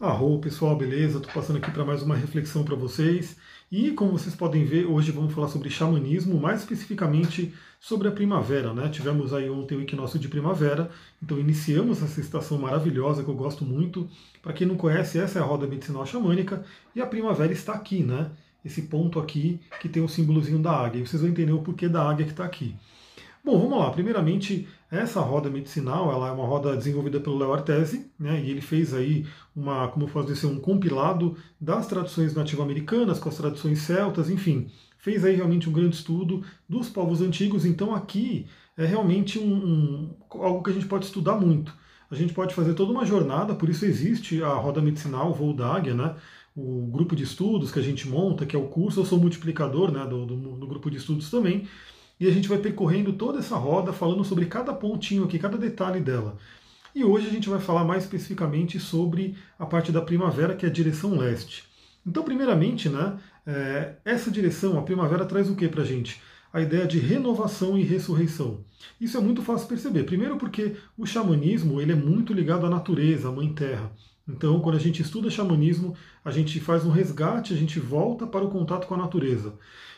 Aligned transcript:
Arro, 0.00 0.40
pessoal, 0.40 0.76
beleza? 0.76 1.18
Estou 1.18 1.32
passando 1.32 1.58
aqui 1.58 1.70
para 1.70 1.84
mais 1.84 2.02
uma 2.02 2.16
reflexão 2.16 2.64
para 2.64 2.74
vocês. 2.74 3.36
E 3.70 3.92
como 3.92 4.10
vocês 4.10 4.34
podem 4.34 4.64
ver, 4.64 4.86
hoje 4.86 5.12
vamos 5.12 5.32
falar 5.32 5.46
sobre 5.46 5.70
xamanismo, 5.70 6.38
mais 6.38 6.60
especificamente 6.60 7.54
sobre 7.78 8.08
a 8.08 8.10
primavera, 8.10 8.74
né? 8.74 8.88
Tivemos 8.88 9.32
aí 9.32 9.48
ontem 9.48 9.76
o 9.76 9.82
equinócio 9.82 10.18
de 10.18 10.26
primavera, 10.26 10.90
então 11.22 11.38
iniciamos 11.38 12.02
essa 12.02 12.20
estação 12.20 12.58
maravilhosa 12.58 13.22
que 13.22 13.30
eu 13.30 13.36
gosto 13.36 13.64
muito. 13.64 14.08
Para 14.42 14.52
quem 14.52 14.66
não 14.66 14.76
conhece, 14.76 15.18
essa 15.18 15.38
é 15.38 15.42
a 15.42 15.44
roda 15.44 15.66
medicinal 15.66 16.04
xamânica 16.04 16.64
e 16.94 17.00
a 17.00 17.06
primavera 17.06 17.52
está 17.52 17.72
aqui, 17.74 18.02
né? 18.02 18.32
Esse 18.64 18.82
ponto 18.82 19.20
aqui 19.20 19.60
que 19.80 19.88
tem 19.88 20.02
o 20.02 20.08
símbolozinho 20.08 20.58
da 20.58 20.72
águia. 20.72 21.00
E 21.02 21.06
vocês 21.06 21.22
vão 21.22 21.30
entender 21.30 21.52
o 21.52 21.62
porquê 21.62 21.88
da 21.88 22.02
águia 22.02 22.26
que 22.26 22.32
está 22.32 22.44
aqui. 22.44 22.74
Bom, 23.44 23.58
vamos 23.58 23.78
lá. 23.78 23.90
Primeiramente, 23.90 24.66
essa 24.90 25.20
roda 25.20 25.50
medicinal, 25.50 26.10
ela 26.10 26.28
é 26.28 26.32
uma 26.32 26.46
roda 26.46 26.74
desenvolvida 26.74 27.20
pelo 27.20 27.36
Léo 27.36 27.52
Artesi, 27.52 28.10
né, 28.18 28.42
e 28.42 28.50
ele 28.50 28.62
fez 28.62 28.94
aí 28.94 29.26
uma, 29.54 29.86
como 29.88 30.08
posso 30.08 30.28
dizer, 30.28 30.46
um 30.46 30.58
compilado 30.58 31.36
das 31.60 31.86
traduções 31.86 32.34
nativo-americanas 32.34 33.18
com 33.18 33.28
as 33.28 33.36
traduções 33.36 33.80
celtas, 33.80 34.30
enfim, 34.30 34.68
fez 34.96 35.26
aí 35.26 35.36
realmente 35.36 35.68
um 35.68 35.72
grande 35.74 35.94
estudo 35.94 36.42
dos 36.66 36.88
povos 36.88 37.20
antigos. 37.20 37.66
Então 37.66 37.94
aqui 37.94 38.46
é 38.78 38.86
realmente 38.86 39.38
um, 39.38 39.54
um, 39.54 40.16
algo 40.30 40.62
que 40.62 40.70
a 40.70 40.72
gente 40.74 40.86
pode 40.86 41.04
estudar 41.04 41.34
muito. 41.38 41.74
A 42.10 42.14
gente 42.14 42.32
pode 42.32 42.54
fazer 42.54 42.72
toda 42.72 42.92
uma 42.92 43.04
jornada, 43.04 43.54
por 43.54 43.68
isso 43.68 43.84
existe 43.84 44.42
a 44.42 44.54
roda 44.54 44.80
medicinal, 44.80 45.34
voo 45.34 45.52
da 45.52 45.74
águia, 45.74 45.92
né? 45.92 46.14
O 46.56 46.86
grupo 46.86 47.14
de 47.14 47.24
estudos 47.24 47.70
que 47.70 47.78
a 47.78 47.82
gente 47.82 48.08
monta, 48.08 48.46
que 48.46 48.56
é 48.56 48.58
o 48.58 48.68
curso, 48.68 49.00
eu 49.00 49.04
sou 49.04 49.18
multiplicador 49.18 49.90
né, 49.90 50.06
do, 50.06 50.24
do, 50.24 50.36
do 50.36 50.66
grupo 50.66 50.88
de 50.88 50.96
estudos 50.96 51.28
também 51.30 51.66
e 52.18 52.26
a 52.26 52.30
gente 52.30 52.48
vai 52.48 52.58
percorrendo 52.58 53.12
toda 53.12 53.38
essa 53.38 53.56
roda 53.56 53.92
falando 53.92 54.24
sobre 54.24 54.46
cada 54.46 54.72
pontinho 54.72 55.24
aqui, 55.24 55.38
cada 55.38 55.58
detalhe 55.58 56.00
dela. 56.00 56.36
E 56.94 57.02
hoje 57.02 57.26
a 57.26 57.30
gente 57.30 57.48
vai 57.48 57.58
falar 57.58 57.84
mais 57.84 58.04
especificamente 58.04 58.78
sobre 58.78 59.36
a 59.58 59.66
parte 59.66 59.90
da 59.90 60.00
primavera, 60.00 60.54
que 60.54 60.64
é 60.64 60.68
a 60.68 60.72
direção 60.72 61.16
leste. 61.16 61.64
Então, 62.06 62.22
primeiramente, 62.22 62.88
né, 62.88 63.18
é, 63.46 63.94
essa 64.04 64.30
direção, 64.30 64.78
a 64.78 64.82
primavera, 64.82 65.24
traz 65.24 65.50
o 65.50 65.56
que 65.56 65.66
para 65.66 65.82
a 65.82 65.86
gente? 65.86 66.20
A 66.52 66.60
ideia 66.60 66.86
de 66.86 67.00
renovação 67.00 67.76
e 67.76 67.82
ressurreição. 67.82 68.64
Isso 69.00 69.16
é 69.16 69.20
muito 69.20 69.42
fácil 69.42 69.66
perceber. 69.66 70.04
Primeiro 70.04 70.36
porque 70.36 70.76
o 70.96 71.04
xamanismo 71.04 71.80
ele 71.80 71.92
é 71.92 71.96
muito 71.96 72.32
ligado 72.32 72.64
à 72.64 72.70
natureza, 72.70 73.28
à 73.28 73.32
mãe 73.32 73.52
terra. 73.52 73.90
Então, 74.26 74.60
quando 74.60 74.76
a 74.76 74.80
gente 74.80 75.02
estuda 75.02 75.30
xamanismo, 75.30 75.94
a 76.24 76.30
gente 76.30 76.58
faz 76.58 76.84
um 76.84 76.90
resgate, 76.90 77.52
a 77.52 77.56
gente 77.56 77.78
volta 77.78 78.26
para 78.26 78.44
o 78.44 78.50
contato 78.50 78.86
com 78.86 78.94
a 78.94 78.98
natureza. 78.98 79.54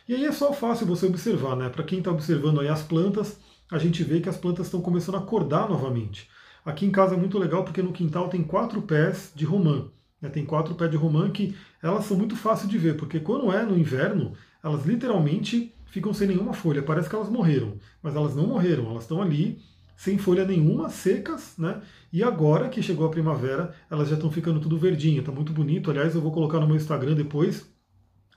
E 0.09 0.15
aí 0.15 0.25
é 0.25 0.33
só 0.33 0.53
fácil 0.53 0.87
você 0.87 1.07
observar, 1.07 1.57
né? 1.57 1.69
Para 1.69 1.85
quem 1.85 1.99
está 1.99 2.11
observando 2.11 2.61
aí 2.61 2.69
as 2.69 2.83
plantas, 2.83 3.39
a 3.71 3.79
gente 3.79 4.03
vê 4.03 4.21
que 4.21 4.29
as 4.29 4.37
plantas 4.37 4.67
estão 4.67 4.81
começando 4.81 5.17
a 5.17 5.19
acordar 5.19 5.69
novamente. 5.69 6.29
Aqui 6.65 6.85
em 6.85 6.91
casa 6.91 7.15
é 7.15 7.19
muito 7.19 7.39
legal 7.39 7.65
porque 7.65 7.83
no 7.83 7.93
quintal 7.93 8.29
tem 8.29 8.43
quatro 8.43 8.83
pés 8.83 9.33
de 9.35 9.45
romã. 9.45 9.89
Né? 10.21 10.29
Tem 10.29 10.45
quatro 10.45 10.75
pés 10.75 10.91
de 10.91 10.97
romã 10.97 11.31
que 11.31 11.57
elas 11.81 12.05
são 12.05 12.17
muito 12.17 12.35
fáceis 12.35 12.69
de 12.69 12.79
ver, 12.79 12.97
porque 12.97 13.21
quando 13.21 13.53
é 13.53 13.65
no 13.65 13.79
inverno, 13.79 14.33
elas 14.63 14.85
literalmente 14.85 15.73
ficam 15.87 16.13
sem 16.13 16.27
nenhuma 16.27 16.53
folha. 16.53 16.83
Parece 16.83 17.09
que 17.09 17.15
elas 17.15 17.29
morreram, 17.29 17.79
mas 18.03 18.17
elas 18.17 18.35
não 18.35 18.47
morreram, 18.49 18.91
elas 18.91 19.05
estão 19.05 19.23
ali 19.23 19.63
sem 19.97 20.19
folha 20.19 20.45
nenhuma, 20.45 20.89
secas, 20.91 21.55
né? 21.59 21.81
E 22.13 22.23
agora 22.23 22.69
que 22.69 22.83
chegou 22.83 23.07
a 23.07 23.11
primavera, 23.11 23.75
elas 23.91 24.09
já 24.09 24.15
estão 24.15 24.31
ficando 24.31 24.61
tudo 24.61 24.79
verdinho, 24.79 25.23
tá 25.23 25.33
muito 25.33 25.53
bonito. 25.53 25.91
Aliás, 25.91 26.15
eu 26.15 26.21
vou 26.21 26.33
colocar 26.33 26.61
no 26.61 26.67
meu 26.67 26.77
Instagram 26.77 27.15
depois 27.15 27.67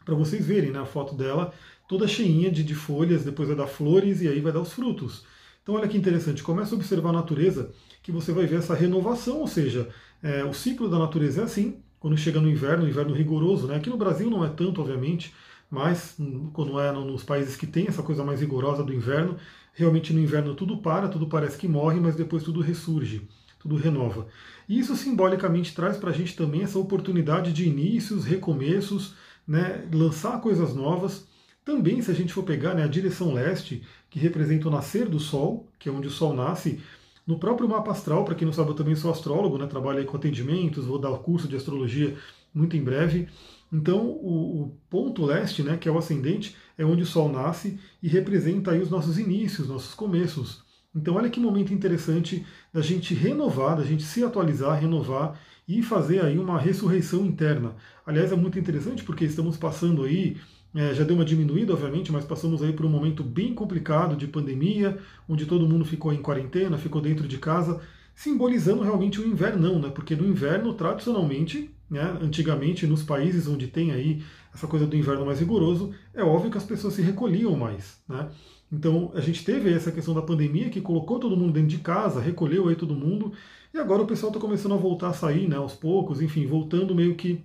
para 0.06 0.16
vocês 0.16 0.44
verem 0.44 0.72
né, 0.72 0.80
a 0.80 0.86
foto 0.86 1.14
dela, 1.14 1.54
toda 1.88 2.08
cheinha 2.08 2.50
de, 2.50 2.64
de 2.64 2.74
folhas, 2.74 3.24
depois 3.24 3.48
vai 3.48 3.58
dar 3.58 3.68
flores 3.68 4.22
e 4.22 4.28
aí 4.28 4.40
vai 4.40 4.52
dar 4.52 4.62
os 4.62 4.74
frutos. 4.74 5.24
Então 5.62 5.76
olha 5.76 5.88
que 5.88 5.98
interessante, 5.98 6.42
começa 6.42 6.74
a 6.74 6.78
observar 6.78 7.10
a 7.10 7.14
natureza 7.14 7.72
que 8.02 8.12
você 8.12 8.32
vai 8.32 8.48
ver 8.48 8.58
essa 8.58 8.74
renovação, 8.74 9.38
ou 9.40 9.48
seja, 9.48 9.88
é, 10.24 10.44
o 10.44 10.54
ciclo 10.54 10.90
da 10.90 10.98
natureza 10.98 11.42
é 11.42 11.44
assim, 11.44 11.84
quando 12.00 12.18
chega 12.18 12.40
no 12.40 12.50
inverno, 12.50 12.88
inverno 12.88 13.14
rigoroso, 13.14 13.68
né? 13.68 13.76
aqui 13.76 13.90
no 13.90 13.98
Brasil 13.98 14.30
não 14.32 14.44
é 14.44 14.50
tanto, 14.50 14.82
obviamente, 14.82 15.32
mas 15.70 16.18
quando 16.54 16.80
é 16.80 16.92
nos 16.92 17.24
países 17.24 17.56
que 17.56 17.68
tem 17.68 17.88
essa 17.88 18.02
coisa 18.02 18.24
mais 18.24 18.42
rigorosa 18.42 18.84
do 18.84 18.94
inverno, 18.94 19.38
realmente 19.74 20.12
no 20.12 20.20
inverno 20.20 20.56
tudo 20.56 20.78
para, 20.78 21.08
tudo 21.08 21.28
parece 21.28 21.58
que 21.58 21.68
morre, 21.68 22.00
mas 22.00 22.16
depois 22.16 22.44
tudo 22.44 22.62
ressurge, 22.62 23.28
tudo 23.60 23.76
renova. 23.76 24.28
E 24.68 24.80
isso 24.80 24.96
simbolicamente 24.96 25.74
traz 25.76 25.98
para 25.98 26.10
a 26.10 26.14
gente 26.14 26.36
também 26.36 26.64
essa 26.64 26.80
oportunidade 26.80 27.54
de 27.54 27.68
inícios, 27.68 28.26
recomeços, 28.26 29.16
né, 29.48 29.88
lançar 29.94 30.42
coisas 30.42 30.76
novas. 30.76 31.28
Também, 31.64 32.02
se 32.02 32.10
a 32.10 32.14
gente 32.14 32.34
for 32.34 32.44
pegar 32.44 32.74
né, 32.74 32.84
a 32.84 32.88
direção 32.88 33.34
leste, 33.34 33.84
que 34.10 34.20
representa 34.20 34.68
o 34.68 34.72
nascer 34.72 35.08
do 35.08 35.20
Sol, 35.20 35.68
que 35.78 35.88
é 35.88 35.92
onde 35.92 36.08
o 36.08 36.12
Sol 36.12 36.34
nasce, 36.34 36.80
no 37.28 37.38
próprio 37.38 37.70
mapa 37.70 37.92
astral, 37.92 38.26
para 38.26 38.34
quem 38.34 38.46
não 38.46 38.54
sabe, 38.54 38.72
eu 38.72 38.76
também 38.76 38.96
sou 38.96 39.12
astrólogo, 39.12 39.58
né, 39.58 39.68
trabalho 39.68 40.04
com 40.06 40.18
atendimentos, 40.18 40.86
vou 40.86 40.98
dar 40.98 41.12
curso 41.20 41.48
de 41.48 41.56
astrologia 41.56 42.18
muito 42.54 42.76
em 42.76 42.84
breve. 42.84 43.28
Então, 43.72 44.08
o, 44.08 44.64
o, 44.64 44.78
ponto 44.90 45.26
leste, 45.26 45.62
né, 45.62 45.78
que 45.78 45.88
é 45.88 45.92
o 45.92 45.98
ascendente, 45.98 46.56
é 46.78 46.84
onde 46.84 47.04
o 47.04 47.06
Sol 47.06 47.32
nasce 47.32 47.80
e 48.02 48.08
representa 48.08 48.72
aí 48.72 48.82
os 48.82 48.90
nossos 48.90 49.20
inícios, 49.20 49.68
nossos 49.68 49.94
começos. 49.94 50.64
Então, 50.96 51.16
olha 51.16 51.30
que 51.30 51.40
momento 51.40 51.74
interessante 51.74 52.46
da 52.74 52.82
gente 52.82 53.14
renovar, 53.14 53.78
da 53.78 53.84
gente 53.84 54.04
se 54.04 54.24
atualizar, 54.24 54.80
renovar 54.80 55.40
e 55.68 55.84
fazer 55.84 56.26
aí 56.26 56.40
uma 56.40 56.60
ressurreição 56.60 57.24
interna. 57.24 57.76
Aliás, 58.04 58.32
é 58.32 58.36
muito 58.36 58.58
interessante 58.58 59.04
porque 59.04 59.24
estamos 59.24 59.56
passando 59.56 60.04
aí, 60.04 60.38
é, 60.74 60.96
já 60.96 61.04
deu 61.04 61.16
uma 61.16 61.24
diminuída, 61.24 61.74
obviamente, 61.74 62.12
mas 62.12 62.26
passamos 62.26 62.64
aí 62.64 62.74
por 62.74 62.88
um 62.88 62.90
momento 62.90 63.24
bem 63.24 63.54
complicado 63.54 64.16
de 64.16 64.26
pandemia, 64.28 64.98
onde 65.28 65.46
todo 65.46 65.70
mundo 65.70 65.86
ficou 65.86 66.12
em 66.12 66.24
quarentena, 66.24 66.76
ficou 66.76 67.00
dentro 67.00 67.28
de 67.28 67.38
casa, 67.38 67.80
simbolizando 68.16 68.82
realmente 68.82 69.22
o 69.22 69.28
invernão, 69.28 69.80
né? 69.80 69.92
Porque 69.92 70.16
no 70.16 70.26
inverno, 70.26 70.74
tradicionalmente, 70.74 71.70
né, 71.90 72.18
antigamente, 72.22 72.86
nos 72.86 73.04
países 73.04 73.48
onde 73.48 73.68
tem 73.68 73.92
aí 73.92 74.24
essa 74.54 74.68
coisa 74.68 74.86
do 74.86 74.96
inverno 74.96 75.26
mais 75.26 75.40
rigoroso, 75.40 75.94
é 76.14 76.24
óbvio 76.24 76.52
que 76.52 76.58
as 76.58 76.64
pessoas 76.64 76.94
se 76.94 77.02
recolhiam 77.02 77.56
mais, 77.56 77.98
né? 78.08 78.30
Então 78.72 79.12
a 79.16 79.22
gente 79.22 79.44
teve 79.44 79.74
essa 79.74 79.92
questão 79.92 80.14
da 80.14 80.22
pandemia 80.22 80.70
que 80.70 80.82
colocou 80.82 81.20
todo 81.20 81.36
mundo 81.36 81.54
dentro 81.54 81.70
de 81.70 81.80
casa, 81.80 82.22
recolheu 82.22 82.68
aí 82.68 82.76
todo 82.76 82.94
mundo, 82.94 83.34
e 83.74 83.78
agora 83.78 84.04
o 84.04 84.08
pessoal 84.08 84.32
está 84.32 84.40
começando 84.40 84.74
a 84.74 84.78
voltar 84.78 85.10
a 85.10 85.14
sair, 85.14 85.48
né, 85.48 85.56
aos 85.56 85.74
poucos, 85.74 86.22
enfim, 86.22 86.46
voltando 86.46 86.94
meio 86.94 87.16
que, 87.16 87.44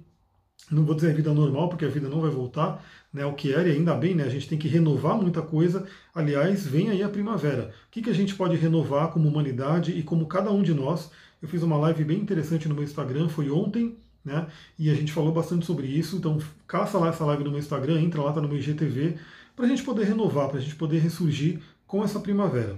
não 0.70 0.84
vou 0.84 0.94
dizer 0.94 1.10
a 1.10 1.14
vida 1.14 1.32
normal, 1.32 1.68
porque 1.68 1.84
a 1.84 1.88
vida 1.88 2.08
não 2.08 2.20
vai 2.20 2.30
voltar, 2.30 2.84
né, 3.12 3.24
o 3.24 3.34
que 3.34 3.52
era, 3.52 3.68
e 3.68 3.72
ainda 3.72 3.94
bem, 3.94 4.14
né, 4.14 4.24
a 4.24 4.28
gente 4.28 4.48
tem 4.48 4.58
que 4.58 4.68
renovar 4.68 5.16
muita 5.16 5.40
coisa. 5.42 5.86
Aliás, 6.14 6.66
vem 6.66 6.90
aí 6.90 7.02
a 7.02 7.08
primavera. 7.08 7.72
O 7.88 7.90
que, 7.90 8.02
que 8.02 8.10
a 8.10 8.14
gente 8.14 8.34
pode 8.34 8.56
renovar 8.56 9.08
como 9.10 9.28
humanidade 9.28 9.92
e 9.92 10.02
como 10.02 10.26
cada 10.26 10.50
um 10.50 10.62
de 10.62 10.74
nós? 10.74 11.10
Eu 11.40 11.48
fiz 11.48 11.62
uma 11.62 11.76
live 11.76 12.04
bem 12.04 12.18
interessante 12.18 12.68
no 12.68 12.74
meu 12.74 12.84
Instagram, 12.84 13.28
foi 13.28 13.50
ontem, 13.50 13.96
né, 14.24 14.46
e 14.78 14.90
a 14.90 14.94
gente 14.94 15.12
falou 15.12 15.32
bastante 15.32 15.66
sobre 15.66 15.86
isso, 15.86 16.16
então 16.16 16.38
caça 16.66 16.98
lá 16.98 17.08
essa 17.08 17.24
live 17.24 17.44
no 17.44 17.50
meu 17.50 17.58
Instagram, 17.58 18.00
entra 18.00 18.22
lá, 18.22 18.32
tá 18.32 18.40
no 18.40 18.48
meu 18.48 18.58
IGTV, 18.58 19.16
para 19.54 19.66
a 19.66 19.68
gente 19.68 19.82
poder 19.82 20.04
renovar, 20.04 20.48
para 20.48 20.58
a 20.58 20.60
gente 20.62 20.76
poder 20.76 20.98
ressurgir 20.98 21.60
com 21.86 22.02
essa 22.02 22.18
primavera. 22.18 22.76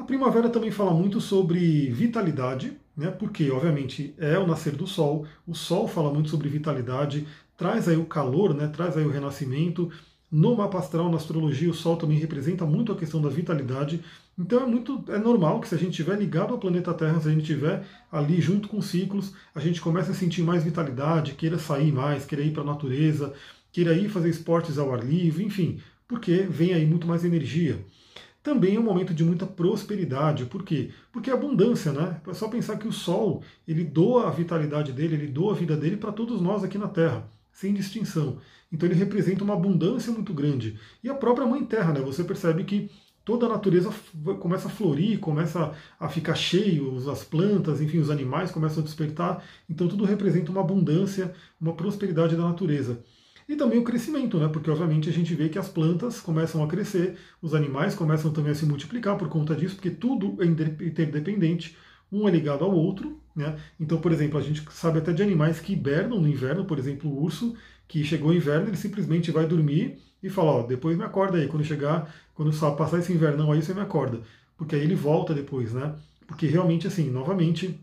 A 0.00 0.02
primavera 0.02 0.48
também 0.48 0.70
fala 0.70 0.94
muito 0.94 1.20
sobre 1.20 1.90
vitalidade, 1.90 2.72
né? 2.96 3.10
porque, 3.10 3.50
obviamente, 3.50 4.14
é 4.16 4.38
o 4.38 4.46
nascer 4.46 4.74
do 4.74 4.86
sol, 4.86 5.26
o 5.46 5.54
sol 5.54 5.86
fala 5.86 6.10
muito 6.10 6.30
sobre 6.30 6.48
vitalidade, 6.48 7.26
traz 7.54 7.86
aí 7.86 7.96
o 7.96 8.06
calor, 8.06 8.54
né? 8.54 8.66
traz 8.68 8.96
aí 8.96 9.04
o 9.04 9.10
renascimento. 9.10 9.90
No 10.30 10.56
mapa 10.56 10.78
astral, 10.78 11.10
na 11.10 11.16
astrologia, 11.16 11.70
o 11.70 11.74
sol 11.74 11.98
também 11.98 12.18
representa 12.18 12.64
muito 12.64 12.92
a 12.92 12.96
questão 12.96 13.20
da 13.20 13.28
vitalidade. 13.28 14.02
Então 14.40 14.60
é 14.62 14.66
muito 14.66 15.04
é 15.08 15.18
normal 15.18 15.60
que 15.60 15.68
se 15.68 15.74
a 15.74 15.78
gente 15.78 15.90
estiver 15.90 16.18
ligado 16.18 16.54
ao 16.54 16.58
planeta 16.58 16.94
Terra, 16.94 17.20
se 17.20 17.28
a 17.28 17.30
gente 17.30 17.42
estiver 17.42 17.86
ali 18.10 18.40
junto 18.40 18.68
com 18.68 18.80
ciclos, 18.80 19.34
a 19.54 19.60
gente 19.60 19.82
comece 19.82 20.10
a 20.10 20.14
sentir 20.14 20.42
mais 20.42 20.64
vitalidade, 20.64 21.34
queira 21.34 21.58
sair 21.58 21.92
mais, 21.92 22.24
queira 22.24 22.42
ir 22.42 22.52
para 22.52 22.62
a 22.62 22.66
natureza, 22.66 23.34
queira 23.70 23.92
ir 23.92 24.08
fazer 24.08 24.30
esportes 24.30 24.78
ao 24.78 24.94
ar 24.94 25.04
livre, 25.04 25.44
enfim, 25.44 25.78
porque 26.08 26.46
vem 26.48 26.72
aí 26.72 26.86
muito 26.86 27.06
mais 27.06 27.22
energia 27.22 27.84
também 28.42 28.76
é 28.76 28.80
um 28.80 28.82
momento 28.82 29.12
de 29.12 29.22
muita 29.22 29.46
prosperidade. 29.46 30.46
Por 30.46 30.62
quê? 30.64 30.90
Porque 31.12 31.30
é 31.30 31.32
abundância, 31.32 31.92
né? 31.92 32.20
É 32.26 32.34
só 32.34 32.48
pensar 32.48 32.78
que 32.78 32.88
o 32.88 32.92
Sol, 32.92 33.42
ele 33.68 33.84
doa 33.84 34.28
a 34.28 34.30
vitalidade 34.30 34.92
dele, 34.92 35.14
ele 35.14 35.26
doa 35.26 35.52
a 35.52 35.56
vida 35.56 35.76
dele 35.76 35.96
para 35.96 36.12
todos 36.12 36.40
nós 36.40 36.64
aqui 36.64 36.78
na 36.78 36.88
Terra, 36.88 37.28
sem 37.52 37.74
distinção. 37.74 38.38
Então 38.72 38.88
ele 38.88 38.98
representa 38.98 39.44
uma 39.44 39.54
abundância 39.54 40.12
muito 40.12 40.32
grande. 40.32 40.78
E 41.04 41.08
a 41.08 41.14
própria 41.14 41.46
Mãe 41.46 41.64
Terra, 41.64 41.92
né? 41.92 42.00
Você 42.00 42.24
percebe 42.24 42.64
que 42.64 42.90
toda 43.24 43.46
a 43.46 43.48
natureza 43.48 43.90
começa 44.40 44.68
a 44.68 44.70
florir, 44.70 45.18
começa 45.18 45.72
a 45.98 46.08
ficar 46.08 46.34
cheio, 46.34 46.96
as 47.10 47.24
plantas, 47.24 47.80
enfim, 47.80 47.98
os 47.98 48.10
animais 48.10 48.50
começam 48.50 48.82
a 48.82 48.84
despertar. 48.84 49.44
Então 49.68 49.88
tudo 49.88 50.04
representa 50.04 50.50
uma 50.50 50.60
abundância, 50.60 51.34
uma 51.60 51.74
prosperidade 51.74 52.36
da 52.36 52.42
natureza. 52.42 53.02
E 53.48 53.56
também 53.56 53.80
o 53.80 53.84
crescimento, 53.84 54.38
né? 54.38 54.48
Porque 54.48 54.70
obviamente 54.70 55.08
a 55.08 55.12
gente 55.12 55.34
vê 55.34 55.48
que 55.48 55.58
as 55.58 55.68
plantas 55.68 56.20
começam 56.20 56.62
a 56.62 56.68
crescer, 56.68 57.16
os 57.42 57.52
animais 57.52 57.96
começam 57.96 58.32
também 58.32 58.52
a 58.52 58.54
se 58.54 58.64
multiplicar 58.64 59.18
por 59.18 59.28
conta 59.28 59.56
disso, 59.56 59.74
porque 59.74 59.90
tudo 59.90 60.36
é 60.40 60.46
interdependente, 60.46 61.76
um 62.12 62.28
é 62.28 62.30
ligado 62.30 62.64
ao 62.64 62.72
outro, 62.72 63.20
né? 63.34 63.58
Então, 63.78 64.00
por 64.00 64.12
exemplo, 64.12 64.38
a 64.38 64.42
gente 64.42 64.64
sabe 64.70 64.98
até 64.98 65.12
de 65.12 65.22
animais 65.22 65.58
que 65.58 65.72
hibernam 65.72 66.20
no 66.20 66.28
inverno, 66.28 66.64
por 66.64 66.78
exemplo, 66.78 67.10
o 67.10 67.22
urso, 67.22 67.56
que 67.88 68.04
chegou 68.04 68.30
o 68.30 68.34
inverno, 68.34 68.68
ele 68.68 68.76
simplesmente 68.76 69.32
vai 69.32 69.46
dormir 69.46 69.98
e 70.22 70.28
fala, 70.28 70.50
ó, 70.50 70.62
depois 70.62 70.96
me 70.96 71.04
acorda 71.04 71.38
aí, 71.38 71.48
quando 71.48 71.64
chegar, 71.64 72.14
quando 72.34 72.52
passar 72.76 72.98
esse 72.98 73.12
invernão 73.12 73.52
aí, 73.52 73.62
você 73.62 73.74
me 73.74 73.80
acorda. 73.80 74.20
Porque 74.56 74.74
aí 74.74 74.82
ele 74.82 74.94
volta 74.94 75.32
depois, 75.32 75.72
né? 75.72 75.94
Porque 76.26 76.46
realmente, 76.46 76.86
assim, 76.86 77.10
novamente, 77.10 77.78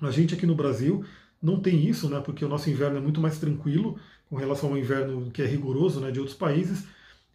a 0.00 0.10
gente 0.10 0.34
aqui 0.34 0.46
no 0.46 0.54
Brasil 0.54 1.04
não 1.42 1.58
tem 1.58 1.86
isso, 1.88 2.08
né, 2.08 2.20
porque 2.24 2.44
o 2.44 2.48
nosso 2.48 2.70
inverno 2.70 2.98
é 2.98 3.00
muito 3.00 3.20
mais 3.20 3.38
tranquilo 3.38 3.98
com 4.30 4.36
relação 4.36 4.70
ao 4.70 4.78
inverno 4.78 5.30
que 5.30 5.42
é 5.42 5.46
rigoroso 5.46 6.00
né, 6.00 6.10
de 6.10 6.20
outros 6.20 6.36
países, 6.36 6.84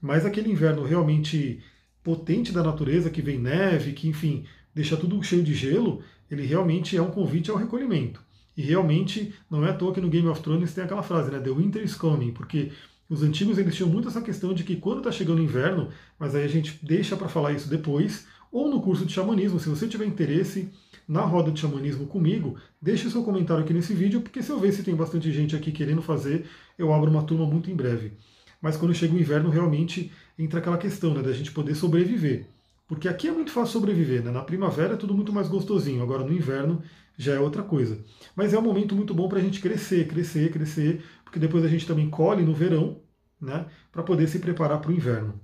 mas 0.02 0.26
aquele 0.26 0.50
inverno 0.50 0.84
realmente 0.84 1.62
potente 2.04 2.54
da 2.54 2.64
natureza, 2.64 3.10
que 3.10 3.22
vem 3.22 3.38
neve, 3.38 3.92
que 3.92 4.08
enfim, 4.08 4.46
deixa 4.74 4.96
tudo 4.96 5.22
cheio 5.22 5.44
de 5.44 5.54
gelo, 5.54 6.02
ele 6.32 6.46
realmente 6.46 6.96
é 6.96 7.02
um 7.02 7.12
convite 7.12 7.52
ao 7.52 7.58
recolhimento. 7.58 8.22
E 8.56 8.62
realmente 8.62 9.34
não 9.52 9.66
é 9.66 9.72
à 9.72 9.74
toa 9.74 9.94
que 9.94 10.02
no 10.02 10.10
Game 10.10 10.28
of 10.28 10.42
Thrones 10.42 10.74
tem 10.74 10.84
aquela 10.84 11.04
frase, 11.04 11.30
né? 11.30 11.40
The 11.40 11.52
winter 11.52 11.84
is 11.84 11.94
coming, 11.94 12.32
porque 12.32 12.72
os 13.10 13.24
antigos 13.24 13.58
eles 13.58 13.76
tinham 13.76 13.90
muito 13.90 14.08
essa 14.08 14.22
questão 14.22 14.54
de 14.54 14.64
que 14.64 14.76
quando 14.76 15.00
está 15.00 15.12
chegando 15.12 15.40
o 15.40 15.44
inverno, 15.44 15.90
mas 16.20 16.36
aí 16.36 16.44
a 16.44 16.48
gente 16.48 16.80
deixa 16.84 17.16
para 17.16 17.28
falar 17.28 17.54
isso 17.54 17.70
depois, 17.70 18.28
ou 18.52 18.70
no 18.70 18.82
curso 18.82 19.06
de 19.06 19.14
xamanismo, 19.14 19.60
se 19.60 19.70
você 19.70 19.88
tiver 19.88 20.06
interesse 20.06 20.70
na 21.08 21.22
roda 21.22 21.52
de 21.52 21.60
xamanismo 21.60 22.06
comigo, 22.06 22.58
deixe 22.82 23.10
seu 23.10 23.24
comentário 23.24 23.64
aqui 23.64 23.74
nesse 23.74 23.94
vídeo, 23.94 24.22
porque 24.22 24.44
se 24.44 24.50
eu 24.50 24.60
ver 24.60 24.74
se 24.74 24.84
tem 24.84 24.96
bastante 24.96 25.32
gente 25.32 25.56
aqui 25.56 25.72
querendo 25.72 26.02
fazer, 26.02 26.46
eu 26.78 26.94
abro 26.94 27.10
uma 27.10 27.24
turma 27.24 27.46
muito 27.46 27.72
em 27.72 27.76
breve. 27.76 28.14
Mas 28.62 28.76
quando 28.76 28.94
chega 28.94 29.14
o 29.14 29.20
inverno, 29.20 29.50
realmente 29.50 30.12
entra 30.38 30.60
aquela 30.60 30.78
questão 30.78 31.14
né, 31.14 31.22
da 31.22 31.32
gente 31.32 31.52
poder 31.52 31.76
sobreviver. 31.76 32.48
Porque 32.88 33.08
aqui 33.08 33.28
é 33.28 33.32
muito 33.32 33.52
fácil 33.52 33.74
sobreviver, 33.74 34.24
né? 34.24 34.32
na 34.32 34.42
primavera 34.42 34.94
é 34.94 34.98
tudo 34.98 35.14
muito 35.14 35.34
mais 35.34 35.50
gostosinho, 35.50 36.02
agora 36.02 36.24
no 36.24 36.32
inverno 36.32 36.82
já 37.18 37.34
é 37.34 37.40
outra 37.40 37.64
coisa. 37.64 38.00
Mas 38.36 38.54
é 38.54 38.60
um 38.60 38.62
momento 38.62 38.96
muito 38.96 39.14
bom 39.14 39.28
para 39.28 39.40
a 39.40 39.42
gente 39.42 39.60
crescer, 39.60 40.08
crescer, 40.08 40.52
crescer, 40.52 41.04
porque 41.24 41.40
depois 41.40 41.66
a 41.66 41.68
gente 41.68 41.86
também 41.86 42.10
colhe 42.10 42.44
no 42.44 42.54
verão, 42.54 43.02
né, 43.42 43.66
para 43.92 44.04
poder 44.04 44.28
se 44.28 44.40
preparar 44.40 44.80
para 44.80 44.90
o 44.90 44.94
inverno. 44.94 45.40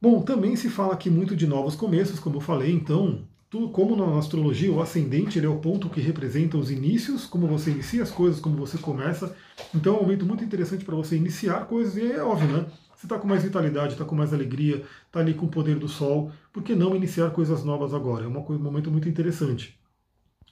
Bom, 0.00 0.22
também 0.22 0.56
se 0.56 0.68
fala 0.68 0.94
aqui 0.94 1.08
muito 1.10 1.34
de 1.34 1.46
novos 1.46 1.74
começos, 1.74 2.18
como 2.18 2.36
eu 2.36 2.40
falei, 2.40 2.72
então, 2.72 3.26
como 3.72 3.96
na 3.96 4.18
astrologia, 4.18 4.72
o 4.72 4.80
ascendente 4.80 5.44
é 5.44 5.48
o 5.48 5.58
ponto 5.58 5.90
que 5.90 6.00
representa 6.00 6.56
os 6.56 6.70
inícios, 6.70 7.26
como 7.26 7.46
você 7.46 7.70
inicia 7.70 8.02
as 8.02 8.10
coisas, 8.10 8.40
como 8.40 8.56
você 8.56 8.78
começa. 8.78 9.34
Então 9.74 9.94
é 9.94 9.98
um 9.98 10.02
momento 10.02 10.24
muito 10.24 10.44
interessante 10.44 10.84
para 10.84 10.94
você 10.94 11.16
iniciar 11.16 11.66
coisas, 11.66 11.96
e 11.96 12.12
é 12.12 12.22
óbvio, 12.22 12.48
né? 12.48 12.66
Você 12.94 13.06
está 13.06 13.18
com 13.18 13.26
mais 13.26 13.42
vitalidade, 13.42 13.94
está 13.94 14.04
com 14.04 14.14
mais 14.14 14.32
alegria, 14.32 14.84
está 15.06 15.20
ali 15.20 15.34
com 15.34 15.46
o 15.46 15.50
poder 15.50 15.78
do 15.78 15.88
sol, 15.88 16.30
por 16.52 16.62
que 16.62 16.74
não 16.74 16.96
iniciar 16.96 17.30
coisas 17.30 17.64
novas 17.64 17.94
agora? 17.94 18.24
É 18.24 18.28
um 18.28 18.58
momento 18.58 18.90
muito 18.90 19.08
interessante. 19.08 19.78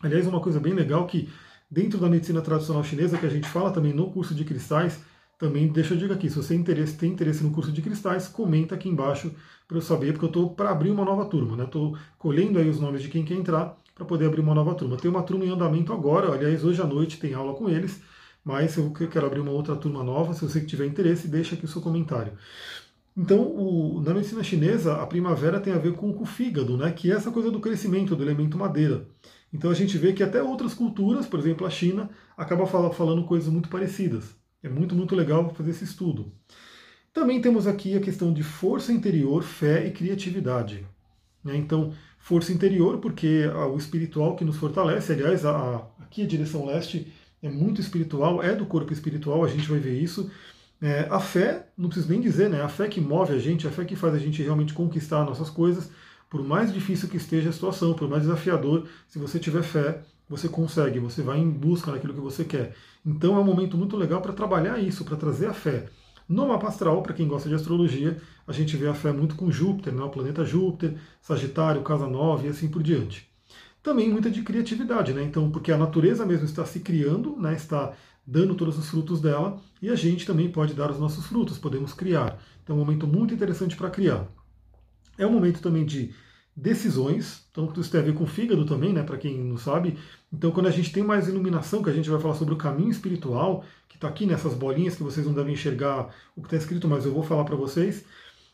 Aliás, 0.00 0.26
uma 0.26 0.40
coisa 0.40 0.60
bem 0.60 0.74
legal 0.74 1.06
que 1.06 1.28
dentro 1.70 1.98
da 1.98 2.08
medicina 2.08 2.40
tradicional 2.40 2.84
chinesa, 2.84 3.18
que 3.18 3.26
a 3.26 3.30
gente 3.30 3.48
fala 3.48 3.70
também 3.70 3.92
no 3.92 4.10
curso 4.10 4.34
de 4.34 4.44
cristais, 4.44 5.00
também 5.38 5.68
deixa 5.68 5.94
eu 5.94 5.98
dizer 5.98 6.12
aqui, 6.12 6.28
se 6.28 6.36
você 6.36 6.54
interesse, 6.54 6.96
tem 6.96 7.12
interesse 7.12 7.44
no 7.44 7.50
curso 7.50 7.70
de 7.70 7.80
cristais, 7.80 8.26
comenta 8.26 8.74
aqui 8.74 8.88
embaixo 8.88 9.32
para 9.68 9.76
eu 9.76 9.82
saber, 9.82 10.12
porque 10.12 10.24
eu 10.24 10.28
estou 10.28 10.50
para 10.50 10.70
abrir 10.70 10.90
uma 10.90 11.04
nova 11.04 11.26
turma, 11.26 11.56
né? 11.56 11.64
Estou 11.64 11.96
colhendo 12.18 12.58
aí 12.58 12.68
os 12.68 12.80
nomes 12.80 13.02
de 13.02 13.08
quem 13.08 13.24
quer 13.24 13.34
entrar 13.34 13.76
para 13.94 14.04
poder 14.04 14.26
abrir 14.26 14.40
uma 14.40 14.54
nova 14.54 14.74
turma. 14.74 14.96
Tem 14.96 15.10
uma 15.10 15.22
turma 15.22 15.44
em 15.44 15.50
andamento 15.50 15.92
agora, 15.92 16.32
aliás, 16.32 16.64
hoje 16.64 16.80
à 16.80 16.86
noite 16.86 17.20
tem 17.20 17.34
aula 17.34 17.54
com 17.54 17.68
eles, 17.68 18.00
mas 18.44 18.76
eu 18.76 18.90
quero 18.90 19.26
abrir 19.26 19.40
uma 19.40 19.52
outra 19.52 19.76
turma 19.76 20.02
nova, 20.02 20.32
se 20.32 20.40
você 20.42 20.60
tiver 20.60 20.86
interesse, 20.86 21.28
deixa 21.28 21.54
aqui 21.54 21.66
o 21.66 21.68
seu 21.68 21.82
comentário. 21.82 22.32
Então, 23.18 23.40
o, 23.40 24.00
na 24.00 24.14
medicina 24.14 24.44
chinesa, 24.44 24.94
a 24.94 25.04
primavera 25.04 25.58
tem 25.58 25.72
a 25.72 25.78
ver 25.78 25.94
com, 25.94 26.10
o 26.10 26.24
fígado, 26.24 26.76
né? 26.76 26.92
Que 26.92 27.10
é 27.10 27.16
essa 27.16 27.32
coisa 27.32 27.50
do 27.50 27.58
crescimento 27.58 28.14
do 28.14 28.22
elemento 28.22 28.56
madeira. 28.56 29.08
Então 29.52 29.72
a 29.72 29.74
gente 29.74 29.98
vê 29.98 30.12
que 30.12 30.22
até 30.22 30.40
outras 30.40 30.72
culturas, 30.72 31.26
por 31.26 31.40
exemplo 31.40 31.66
a 31.66 31.70
China, 31.70 32.08
acaba 32.36 32.64
falando 32.64 33.24
coisas 33.24 33.52
muito 33.52 33.68
parecidas. 33.68 34.36
É 34.62 34.68
muito, 34.68 34.94
muito 34.94 35.16
legal 35.16 35.52
fazer 35.52 35.70
esse 35.70 35.82
estudo. 35.82 36.32
Também 37.12 37.40
temos 37.40 37.66
aqui 37.66 37.96
a 37.96 38.00
questão 38.00 38.32
de 38.32 38.44
força 38.44 38.92
interior, 38.92 39.42
fé 39.42 39.84
e 39.84 39.90
criatividade. 39.90 40.86
Né? 41.42 41.56
Então, 41.56 41.92
força 42.20 42.52
interior, 42.52 42.98
porque 42.98 43.46
o 43.46 43.76
espiritual 43.76 44.36
que 44.36 44.44
nos 44.44 44.58
fortalece, 44.58 45.12
aliás, 45.12 45.44
a, 45.44 45.88
aqui 45.98 46.22
a 46.22 46.26
direção 46.26 46.66
leste 46.66 47.12
é 47.42 47.48
muito 47.48 47.80
espiritual, 47.80 48.40
é 48.40 48.54
do 48.54 48.66
corpo 48.66 48.92
espiritual, 48.92 49.44
a 49.44 49.48
gente 49.48 49.68
vai 49.68 49.80
ver 49.80 50.00
isso. 50.00 50.30
É, 50.80 51.08
a 51.10 51.18
fé, 51.18 51.68
não 51.76 51.88
preciso 51.88 52.10
nem 52.10 52.20
dizer, 52.20 52.48
né? 52.48 52.62
A 52.62 52.68
fé 52.68 52.86
que 52.86 53.00
move 53.00 53.34
a 53.34 53.38
gente, 53.38 53.66
a 53.66 53.70
fé 53.70 53.84
que 53.84 53.96
faz 53.96 54.14
a 54.14 54.18
gente 54.18 54.42
realmente 54.42 54.72
conquistar 54.72 55.24
nossas 55.24 55.50
coisas, 55.50 55.90
por 56.30 56.44
mais 56.44 56.72
difícil 56.72 57.08
que 57.08 57.16
esteja 57.16 57.50
a 57.50 57.52
situação, 57.52 57.94
por 57.94 58.08
mais 58.08 58.22
desafiador, 58.22 58.86
se 59.08 59.18
você 59.18 59.38
tiver 59.38 59.62
fé, 59.62 60.02
você 60.28 60.48
consegue, 60.48 60.98
você 60.98 61.22
vai 61.22 61.38
em 61.38 61.50
busca 61.50 61.90
daquilo 61.90 62.14
que 62.14 62.20
você 62.20 62.44
quer. 62.44 62.74
Então 63.04 63.36
é 63.36 63.40
um 63.40 63.44
momento 63.44 63.76
muito 63.76 63.96
legal 63.96 64.20
para 64.20 64.32
trabalhar 64.32 64.78
isso, 64.78 65.04
para 65.04 65.16
trazer 65.16 65.46
a 65.46 65.54
fé. 65.54 65.86
No 66.28 66.46
mapa 66.46 66.68
astral, 66.68 67.02
para 67.02 67.14
quem 67.14 67.26
gosta 67.26 67.48
de 67.48 67.54
astrologia, 67.54 68.20
a 68.46 68.52
gente 68.52 68.76
vê 68.76 68.86
a 68.86 68.94
fé 68.94 69.10
muito 69.10 69.34
com 69.34 69.50
Júpiter, 69.50 69.94
né? 69.94 70.02
o 70.02 70.10
planeta 70.10 70.44
Júpiter, 70.44 70.98
Sagitário, 71.22 71.82
Casa 71.82 72.06
9 72.06 72.46
e 72.46 72.50
assim 72.50 72.68
por 72.68 72.82
diante. 72.82 73.26
Também 73.82 74.10
muita 74.10 74.30
de 74.30 74.42
criatividade, 74.42 75.14
né? 75.14 75.22
Então, 75.22 75.50
porque 75.50 75.72
a 75.72 75.78
natureza 75.78 76.26
mesmo 76.26 76.44
está 76.44 76.66
se 76.66 76.80
criando, 76.80 77.34
né? 77.38 77.54
está 77.54 77.94
dando 78.30 78.54
todos 78.54 78.78
os 78.78 78.90
frutos 78.90 79.22
dela, 79.22 79.58
e 79.80 79.88
a 79.88 79.94
gente 79.94 80.26
também 80.26 80.50
pode 80.50 80.74
dar 80.74 80.90
os 80.90 80.98
nossos 80.98 81.24
frutos, 81.24 81.56
podemos 81.56 81.94
criar. 81.94 82.38
Então 82.62 82.76
é 82.76 82.78
um 82.78 82.84
momento 82.84 83.06
muito 83.06 83.32
interessante 83.32 83.74
para 83.74 83.88
criar. 83.88 84.28
É 85.16 85.26
um 85.26 85.32
momento 85.32 85.62
também 85.62 85.86
de 85.86 86.14
decisões, 86.54 87.46
então 87.50 87.72
isso 87.78 87.90
tem 87.90 88.00
a 88.00 88.04
ver 88.04 88.12
com 88.12 88.24
o 88.24 88.26
fígado 88.26 88.66
também, 88.66 88.92
né, 88.92 89.02
para 89.02 89.16
quem 89.16 89.42
não 89.42 89.56
sabe. 89.56 89.96
Então, 90.30 90.50
quando 90.50 90.66
a 90.66 90.70
gente 90.70 90.92
tem 90.92 91.02
mais 91.02 91.26
iluminação, 91.26 91.82
que 91.82 91.88
a 91.88 91.92
gente 91.92 92.10
vai 92.10 92.20
falar 92.20 92.34
sobre 92.34 92.52
o 92.52 92.58
caminho 92.58 92.90
espiritual, 92.90 93.64
que 93.88 93.96
está 93.96 94.08
aqui 94.08 94.26
nessas 94.26 94.52
bolinhas 94.52 94.94
que 94.94 95.02
vocês 95.02 95.24
não 95.24 95.32
devem 95.32 95.54
enxergar 95.54 96.14
o 96.36 96.42
que 96.42 96.48
está 96.48 96.56
escrito, 96.58 96.86
mas 96.86 97.06
eu 97.06 97.14
vou 97.14 97.22
falar 97.22 97.44
para 97.44 97.56
vocês. 97.56 98.04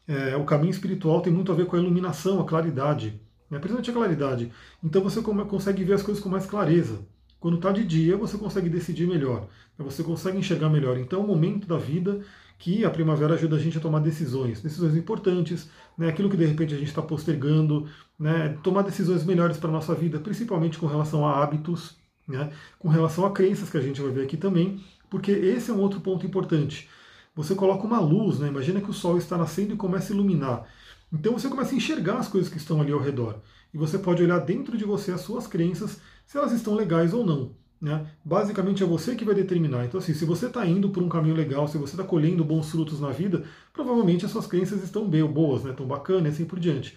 É, 0.06 0.36
o 0.36 0.44
caminho 0.44 0.70
espiritual 0.70 1.20
tem 1.20 1.32
muito 1.32 1.50
a 1.50 1.54
ver 1.54 1.66
com 1.66 1.74
a 1.74 1.80
iluminação, 1.80 2.40
a 2.40 2.44
claridade, 2.44 3.20
né, 3.50 3.58
principalmente 3.58 3.90
a 3.90 3.94
claridade. 3.94 4.52
Então 4.84 5.02
você 5.02 5.20
consegue 5.20 5.82
ver 5.82 5.94
as 5.94 6.02
coisas 6.02 6.22
com 6.22 6.28
mais 6.28 6.46
clareza. 6.46 7.00
Quando 7.44 7.56
está 7.56 7.70
de 7.73 7.85
dia, 7.85 8.17
você 8.17 8.38
consegue 8.38 8.70
decidir 8.70 9.06
melhor, 9.06 9.46
você 9.76 10.02
consegue 10.02 10.38
enxergar 10.38 10.70
melhor. 10.70 10.96
Então, 10.96 11.20
é 11.20 11.23
o 11.23 11.26
momento 11.26 11.69
da 11.69 11.76
vida 11.76 12.23
que 12.58 12.87
a 12.87 12.91
primavera 12.91 13.35
ajuda 13.35 13.56
a 13.56 13.58
gente 13.58 13.76
a 13.76 13.82
tomar 13.82 13.99
decisões, 13.99 14.62
decisões 14.62 14.96
importantes, 14.96 15.69
né, 15.99 16.08
aquilo 16.08 16.31
que 16.31 16.38
de 16.38 16.46
repente 16.46 16.73
a 16.73 16.79
gente 16.79 16.88
está 16.88 17.02
postergando, 17.02 17.87
né, 18.19 18.56
tomar 18.62 18.81
decisões 18.81 19.25
melhores 19.25 19.58
para 19.58 19.69
a 19.69 19.73
nossa 19.73 19.94
vida, 19.94 20.19
principalmente 20.19 20.79
com 20.79 20.87
relação 20.87 21.29
a 21.29 21.43
hábitos, 21.43 21.99
né, 22.26 22.50
com 22.79 22.88
relação 22.88 23.26
a 23.26 23.31
crenças 23.31 23.69
que 23.69 23.76
a 23.76 23.82
gente 23.82 24.00
vai 24.00 24.11
ver 24.11 24.23
aqui 24.23 24.38
também, 24.38 24.82
porque 25.11 25.31
esse 25.31 25.70
é 25.70 25.75
um 25.75 25.81
outro 25.81 26.00
ponto 26.00 26.25
importante. 26.25 26.88
Você 27.37 27.55
coloca 27.55 27.87
uma 27.87 28.00
luz, 28.00 28.38
né, 28.38 28.49
imagina 28.49 28.81
que 28.81 28.88
o 28.88 28.94
sol 28.94 29.19
está 29.19 29.37
nascendo 29.37 29.75
e 29.75 29.76
começa 29.76 30.14
a 30.14 30.17
iluminar. 30.17 30.67
Então 31.12 31.35
você 31.35 31.50
começa 31.50 31.75
a 31.75 31.76
enxergar 31.76 32.17
as 32.17 32.26
coisas 32.26 32.50
que 32.50 32.56
estão 32.56 32.81
ali 32.81 32.91
ao 32.91 33.00
redor. 33.00 33.43
E 33.74 33.76
você 33.76 33.98
pode 33.98 34.22
olhar 34.22 34.38
dentro 34.38 34.78
de 34.78 34.84
você 34.84 35.10
as 35.10 35.22
suas 35.22 35.48
crenças, 35.48 36.00
se 36.24 36.38
elas 36.38 36.52
estão 36.52 36.76
legais 36.76 37.12
ou 37.12 37.26
não. 37.26 37.56
Né? 37.80 38.06
Basicamente 38.24 38.84
é 38.84 38.86
você 38.86 39.16
que 39.16 39.24
vai 39.24 39.34
determinar. 39.34 39.84
Então, 39.84 39.98
assim, 39.98 40.14
se 40.14 40.24
você 40.24 40.46
está 40.46 40.64
indo 40.64 40.90
por 40.90 41.02
um 41.02 41.08
caminho 41.08 41.34
legal, 41.34 41.66
se 41.66 41.76
você 41.76 41.94
está 41.94 42.04
colhendo 42.04 42.44
bons 42.44 42.70
frutos 42.70 43.00
na 43.00 43.10
vida, 43.10 43.44
provavelmente 43.72 44.24
as 44.24 44.31
suas 44.31 44.46
crenças 44.46 44.82
estão 44.82 45.08
bem, 45.08 45.26
boas, 45.26 45.64
né? 45.64 45.72
estão 45.72 45.86
bacanas 45.86 46.24
e 46.24 46.28
assim 46.28 46.44
por 46.44 46.60
diante. 46.60 46.96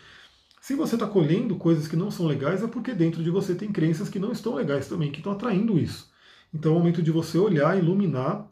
Se 0.61 0.75
você 0.75 0.95
está 0.95 1.07
colhendo 1.07 1.55
coisas 1.55 1.87
que 1.87 1.95
não 1.95 2.11
são 2.11 2.27
legais, 2.27 2.63
é 2.63 2.67
porque 2.67 2.93
dentro 2.93 3.23
de 3.23 3.31
você 3.31 3.55
tem 3.55 3.71
crenças 3.71 4.07
que 4.07 4.19
não 4.19 4.31
estão 4.31 4.53
legais 4.53 4.87
também, 4.87 5.11
que 5.11 5.17
estão 5.17 5.33
atraindo 5.33 5.79
isso. 5.79 6.11
Então 6.53 6.73
é 6.73 6.75
o 6.75 6.79
momento 6.79 7.01
de 7.01 7.11
você 7.11 7.37
olhar, 7.37 7.77
iluminar 7.77 8.47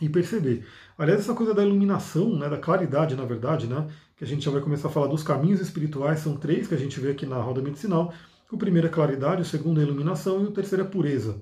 e 0.00 0.08
perceber. 0.08 0.64
Aliás, 0.96 1.20
essa 1.20 1.34
coisa 1.34 1.52
da 1.52 1.62
iluminação, 1.64 2.38
né, 2.38 2.48
da 2.48 2.56
claridade, 2.56 3.14
na 3.14 3.24
verdade, 3.24 3.66
né, 3.66 3.86
que 4.20 4.24
a 4.24 4.26
gente 4.26 4.44
já 4.44 4.50
vai 4.50 4.60
começar 4.60 4.88
a 4.88 4.90
falar 4.90 5.06
dos 5.06 5.22
caminhos 5.22 5.62
espirituais, 5.62 6.20
são 6.20 6.36
três 6.36 6.68
que 6.68 6.74
a 6.74 6.76
gente 6.76 7.00
vê 7.00 7.12
aqui 7.12 7.24
na 7.24 7.40
roda 7.40 7.62
medicinal. 7.62 8.12
O 8.52 8.58
primeiro 8.58 8.86
é 8.86 8.90
claridade, 8.90 9.40
o 9.40 9.46
segundo 9.46 9.80
é 9.80 9.82
iluminação 9.82 10.42
e 10.42 10.44
o 10.44 10.50
terceiro 10.50 10.84
é 10.84 10.86
pureza. 10.86 11.40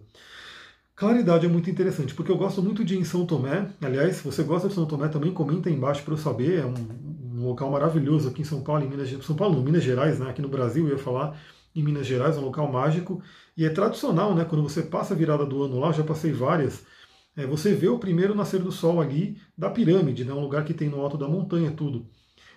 Claridade 0.95 1.45
é 1.45 1.49
muito 1.49 1.69
interessante, 1.69 2.15
porque 2.15 2.31
eu 2.31 2.37
gosto 2.37 2.63
muito 2.63 2.85
de 2.85 2.97
em 2.97 3.03
São 3.03 3.27
Tomé. 3.27 3.69
Aliás, 3.83 4.19
se 4.19 4.25
você 4.25 4.45
gosta 4.45 4.69
de 4.69 4.75
São 4.75 4.87
Tomé, 4.87 5.09
também 5.09 5.33
comenta 5.33 5.69
aí 5.69 5.75
embaixo 5.75 6.05
para 6.05 6.15
eu 6.15 6.19
saber. 6.19 6.61
É 6.61 6.67
um, 6.67 6.75
um, 7.41 7.47
local 7.47 7.69
maravilhoso 7.69 8.29
aqui 8.29 8.43
em 8.43 8.45
São 8.45 8.61
Paulo, 8.61 8.85
em 8.85 8.89
Minas, 8.89 9.11
São 9.25 9.35
Paulo, 9.35 9.61
Minas 9.61 9.83
Gerais, 9.83 10.21
né? 10.21 10.31
Aqui 10.31 10.41
no 10.41 10.49
Brasil, 10.49 10.87
eu 10.87 10.93
ia 10.93 10.99
falar 10.99 11.37
em 11.75 11.83
Minas 11.83 12.07
Gerais, 12.07 12.37
é 12.37 12.39
um 12.39 12.45
local 12.45 12.71
mágico. 12.71 13.21
E 13.57 13.65
é 13.65 13.71
tradicional, 13.71 14.37
né? 14.37 14.45
Quando 14.45 14.63
você 14.63 14.83
passa 14.83 15.15
a 15.15 15.17
virada 15.17 15.45
do 15.45 15.65
ano 15.65 15.81
lá, 15.81 15.91
já 15.91 16.05
passei 16.05 16.31
várias. 16.31 16.87
É, 17.37 17.45
você 17.45 17.75
vê 17.75 17.89
o 17.89 17.99
primeiro 17.99 18.37
nascer 18.37 18.63
do 18.63 18.71
sol 18.71 19.01
ali 19.01 19.37
da 19.57 19.69
pirâmide, 19.69 20.25
né? 20.25 20.33
Um 20.33 20.43
lugar 20.43 20.65
que 20.65 20.73
tem 20.73 20.89
no 20.89 21.01
alto 21.01 21.19
da 21.19 21.27
montanha, 21.27 21.73
tudo. 21.73 22.07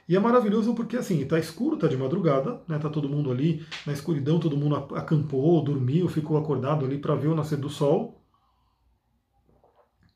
E 0.08 0.16
é 0.16 0.20
maravilhoso 0.20 0.74
porque 0.74 0.98
assim, 0.98 1.26
tá 1.26 1.40
escuro, 1.40 1.78
tá 1.78 1.88
de 1.88 1.96
madrugada, 1.96 2.62
né? 2.68 2.78
Tá 2.80 2.90
todo 2.90 3.10
mundo 3.10 3.32
ali 3.32 3.66
na 3.86 3.94
escuridão, 3.94 4.40
todo 4.40 4.58
mundo 4.58 4.76
acampou, 4.96 5.64
dormiu, 5.64 6.08
ficou 6.08 6.38
acordado 6.38 6.86
ali 6.86 6.98
para 6.98 7.16
ver 7.16 7.28
o 7.28 7.36
nascer 7.36 7.58
do 7.58 7.70
sol. 7.70 8.22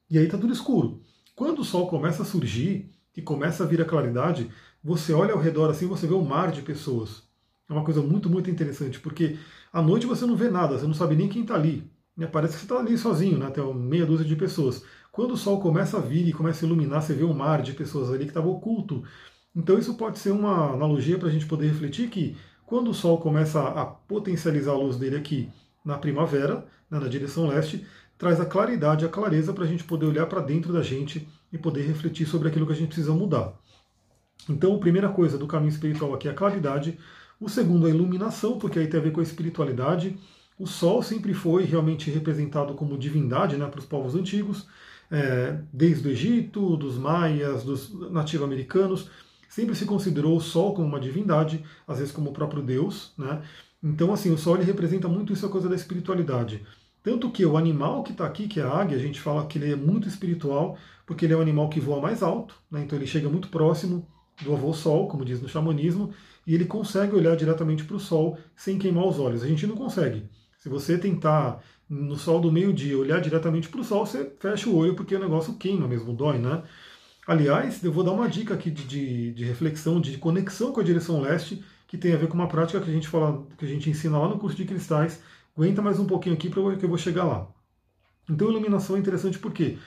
E 0.10 0.18
aí 0.18 0.28
tá 0.28 0.38
tudo 0.38 0.54
escuro. 0.54 1.02
Quando 1.36 1.60
o 1.60 1.66
sol 1.66 1.88
começa 1.88 2.24
a 2.24 2.26
surgir 2.26 2.92
e 3.16 3.22
começa 3.22 3.64
a 3.64 3.68
vir 3.68 3.82
a 3.82 3.86
claridade, 3.86 4.50
você 4.84 5.14
olha 5.14 5.34
ao 5.34 5.40
redor 5.40 5.70
assim, 5.70 5.88
você 5.88 6.06
vê 6.06 6.14
um 6.14 6.24
mar 6.24 6.52
de 6.52 6.62
pessoas. 6.62 7.24
É 7.70 7.74
uma 7.74 7.84
coisa 7.84 8.02
muito, 8.02 8.30
muito 8.30 8.52
interessante, 8.52 9.00
porque 9.00 9.38
à 9.74 9.82
noite 9.82 10.06
você 10.06 10.26
não 10.26 10.36
vê 10.36 10.50
nada, 10.50 10.78
você 10.78 10.86
não 10.86 10.94
sabe 10.94 11.16
nem 11.16 11.28
quem 11.28 11.42
está 11.42 11.56
ali. 11.56 11.90
Né? 12.16 12.28
Parece 12.28 12.54
que 12.54 12.60
você 12.60 12.66
está 12.66 12.78
ali 12.78 12.98
sozinho, 12.98 13.38
né? 13.38 13.50
tem 13.50 13.64
meia 13.74 14.06
dúzia 14.06 14.26
de 14.26 14.36
pessoas. 14.36 14.84
Quando 15.12 15.32
o 15.32 15.38
sol 15.38 15.60
começa 15.60 15.98
a 15.98 16.02
vir 16.02 16.28
e 16.28 16.34
começa 16.34 16.64
a 16.64 16.68
iluminar, 16.68 17.02
você 17.02 17.14
vê 17.14 17.24
um 17.24 17.34
mar 17.34 17.62
de 17.62 17.74
pessoas 17.74 18.10
ali 18.10 18.26
que 18.26 18.32
estava 18.32 18.48
oculto 18.48 19.04
então 19.56 19.78
isso 19.80 19.96
pode 19.96 20.20
ser 20.20 20.32
uma 20.32 20.74
analogia 20.74 21.18
para 21.18 21.30
a 21.30 21.32
gente 21.32 21.46
poder 21.46 21.68
refletir 21.68 22.10
que 22.10 22.36
quando 22.66 22.90
o 22.90 22.94
Sol 22.94 23.20
começa 23.20 23.62
a 23.62 23.86
potencializar 23.86 24.72
a 24.72 24.78
luz 24.78 24.98
dele 24.98 25.16
aqui 25.16 25.50
na 25.84 25.98
primavera, 25.98 26.66
né, 26.90 27.00
na 27.00 27.08
direção 27.08 27.48
leste, 27.48 27.86
traz 28.18 28.40
a 28.40 28.46
claridade, 28.46 29.06
a 29.06 29.10
clareza 29.10 29.54
para 29.54 29.64
a 29.64 29.68
gente 29.68 29.84
poder 29.84 30.06
olhar 30.08 30.26
para 30.26 30.42
dentro 30.42 30.74
da 30.74 30.82
gente 30.82 31.28
e 31.52 31.58
poder 31.58 31.84
refletir 31.84 32.26
sobre 32.26 32.48
aquilo 32.48 32.66
que 32.66 32.74
a 32.74 32.76
gente 32.76 32.88
precisa 32.88 33.14
mudar. 33.14 33.54
Então, 34.50 34.76
a 34.76 34.80
primeira 34.80 35.10
coisa 35.10 35.38
do 35.38 35.48
caminho 35.48 35.70
espiritual 35.70 36.14
aqui 36.14 36.28
é 36.28 36.32
a 36.32 36.36
claridade. 36.36 36.98
O 37.40 37.50
segundo, 37.50 37.86
a 37.86 37.90
iluminação, 37.90 38.58
porque 38.58 38.80
aí 38.80 38.88
tem 38.88 39.00
a 39.00 39.04
ver 39.04 39.12
com 39.12 39.20
a 39.20 39.24
espiritualidade. 39.24 40.18
O 40.58 40.66
Sol 40.66 41.02
sempre 41.04 41.34
foi 41.34 41.66
realmente 41.66 42.10
representado 42.10 42.74
como 42.74 42.98
divindade 42.98 43.58
né, 43.58 43.68
para 43.68 43.80
os 43.80 43.86
povos 43.86 44.16
antigos, 44.16 44.68
é, 45.12 45.60
desde 45.72 46.08
o 46.08 46.12
Egito, 46.12 46.78
dos 46.78 46.98
maias, 46.98 47.64
dos 47.64 47.94
nativo-americanos. 48.12 49.10
Sempre 49.56 49.74
se 49.74 49.86
considerou 49.86 50.36
o 50.36 50.42
Sol 50.42 50.74
como 50.74 50.86
uma 50.86 51.00
divindade, 51.00 51.64
às 51.88 52.00
vezes 52.00 52.12
como 52.12 52.30
o 52.30 52.34
próprio 52.34 52.62
Deus. 52.62 53.14
Né? 53.18 53.42
Então, 53.82 54.12
assim, 54.12 54.30
o 54.30 54.38
Sol 54.38 54.58
ele 54.58 54.66
representa 54.66 55.08
muito 55.08 55.32
isso, 55.32 55.46
a 55.46 55.50
coisa 55.50 55.70
da 55.70 55.76
espiritualidade. 55.76 56.62
Tanto 57.02 57.32
que 57.32 57.46
o 57.46 57.56
animal 57.56 58.04
que 58.04 58.12
está 58.12 58.26
aqui, 58.26 58.50
que 58.50 58.60
é 58.60 58.64
a 58.64 58.70
águia, 58.70 58.98
a 58.98 59.00
gente 59.00 59.22
fala 59.22 59.46
que 59.48 59.58
ele 59.58 59.72
é 59.72 59.76
muito 59.78 60.10
espiritual, 60.10 60.78
porque 61.06 61.24
ele 61.24 61.34
é 61.34 61.38
um 61.38 61.42
animal 61.42 61.70
que 61.70 61.80
voa 61.80 62.02
mais 62.02 62.22
alto, 62.22 62.54
né? 62.70 62.82
então 62.84 63.00
ele 63.00 63.08
chega 63.08 63.30
muito 63.30 63.48
próximo 63.48 64.06
do 64.44 64.54
avô 64.54 64.74
Sol, 64.74 65.08
como 65.08 65.24
diz 65.24 65.42
no 65.42 65.48
xamanismo, 65.48 66.12
e 66.46 66.54
ele 66.54 66.66
consegue 66.66 67.16
olhar 67.16 67.38
diretamente 67.38 67.86
para 67.86 67.96
o 67.96 68.00
Sol 68.00 68.38
sem 68.58 68.78
queimar 68.78 69.06
os 69.06 69.20
olhos. 69.20 69.42
A 69.42 69.48
gente 69.48 69.66
não 69.66 69.78
consegue. 69.78 70.30
Se 70.58 70.68
você 70.68 70.98
tentar 70.98 71.64
no 71.90 72.18
sol 72.18 72.42
do 72.42 72.52
meio-dia 72.52 72.98
olhar 72.98 73.22
diretamente 73.22 73.70
para 73.70 73.80
o 73.80 73.84
sol, 73.86 74.06
você 74.06 74.30
fecha 74.38 74.70
o 74.70 74.76
olho 74.76 74.96
porque 74.96 75.16
o 75.16 75.20
negócio 75.20 75.54
queima 75.54 75.88
mesmo, 75.88 76.12
dói, 76.12 76.40
né? 76.40 76.64
Aliás, 77.28 77.84
eu 77.84 77.92
vou 77.92 78.04
dar 78.04 78.12
uma 78.12 78.30
dica 78.30 78.54
aqui 78.54 78.70
de, 78.70 78.84
de, 78.84 79.34
de, 79.34 79.44
reflexão, 79.44 80.00
de 80.00 80.16
conexão 80.18 80.72
com 80.72 80.80
a 80.80 80.84
direção 80.84 81.20
leste, 81.22 81.64
que 81.88 81.98
tem 81.98 82.14
a 82.14 82.18
ver 82.18 82.28
com 82.28 82.36
uma 82.36 82.48
prática 82.48 82.80
que 82.80 82.90
a 82.90 82.94
gente 82.94 83.08
fala, 83.08 83.48
que 83.58 83.66
a 83.66 83.68
gente 83.68 83.90
ensina 83.90 84.18
lá 84.20 84.28
no 84.28 84.38
curso 84.38 84.56
de 84.56 84.66
cristais. 84.66 85.22
Aguenta 85.58 85.82
mais 85.82 86.00
um 86.00 86.06
pouquinho 86.06 86.36
aqui 86.36 86.50
para 86.50 86.76
que 86.76 86.86
eu 86.86 86.90
vou 86.90 86.98
chegar 86.98 87.24
lá. 87.24 87.48
Então, 88.30 88.50
iluminação 88.50 88.96
é 88.96 89.00
interessante 89.00 89.40
porque 89.40 89.78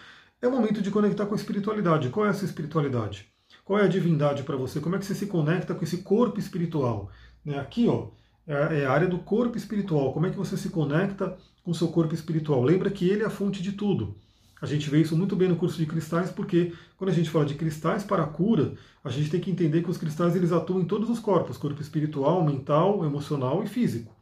é 0.43 0.49
o 0.49 0.51
momento 0.51 0.83
de 0.83 0.91
conectar 0.91 1.27
com 1.27 1.35
a 1.35 1.37
espiritualidade. 1.37 2.09
Qual 2.09 2.27
é 2.27 2.31
a 2.31 2.35
sua 2.35 2.47
espiritualidade? 2.47 3.29
Qual 3.65 3.79
é 3.79 3.85
a 3.85 3.89
divindade 3.89 4.43
para 4.43 4.57
você? 4.57 4.81
Como 4.81 4.97
é 4.97 4.99
que 4.99 5.05
você 5.05 5.15
se 5.15 5.27
conecta 5.27 5.75
com 5.75 5.85
esse 5.85 5.99
corpo 5.99 6.41
espiritual? 6.41 7.11
Né? 7.45 7.59
Aqui, 7.59 7.87
ó, 7.87 8.09
é, 8.47 8.81
é 8.81 8.87
a 8.87 8.93
área 8.93 9.07
do 9.07 9.19
corpo 9.19 9.57
espiritual. 9.57 10.13
Como 10.13 10.27
é 10.27 10.31
que 10.31 10.37
você 10.37 10.57
se 10.57 10.71
conecta 10.71 11.37
com 11.63 11.71
o 11.71 11.75
seu 11.75 11.89
corpo 11.89 12.15
espiritual? 12.15 12.63
Lembra 12.63 12.91
que 12.91 13.09
ele 13.09 13.23
é 13.23 13.27
a 13.27 13.31
fonte 13.31 13.63
de 13.63 13.73
tudo. 13.73 14.17
A 14.61 14.67
gente 14.67 14.91
vê 14.91 15.01
isso 15.01 15.17
muito 15.17 15.37
bem 15.37 15.49
no 15.49 15.57
curso 15.57 15.77
de 15.77 15.87
cristais, 15.87 16.31
porque 16.31 16.73
quando 16.97 17.11
a 17.11 17.13
gente 17.13 17.31
fala 17.31 17.45
de 17.45 17.55
cristais 17.55 18.03
para 18.03 18.25
a 18.25 18.27
cura, 18.27 18.75
a 19.05 19.11
gente 19.11 19.31
tem 19.31 19.41
que 19.41 19.51
entender 19.51 19.83
que 19.83 19.91
os 19.91 19.97
cristais 19.97 20.35
eles 20.35 20.53
atuam 20.53 20.81
em 20.81 20.85
todos 20.85 21.09
os 21.09 21.19
corpos, 21.19 21.57
corpo 21.57 21.81
espiritual, 21.81 22.45
mental, 22.45 23.05
emocional 23.05 23.63
e 23.63 23.69
físico. 23.69 24.13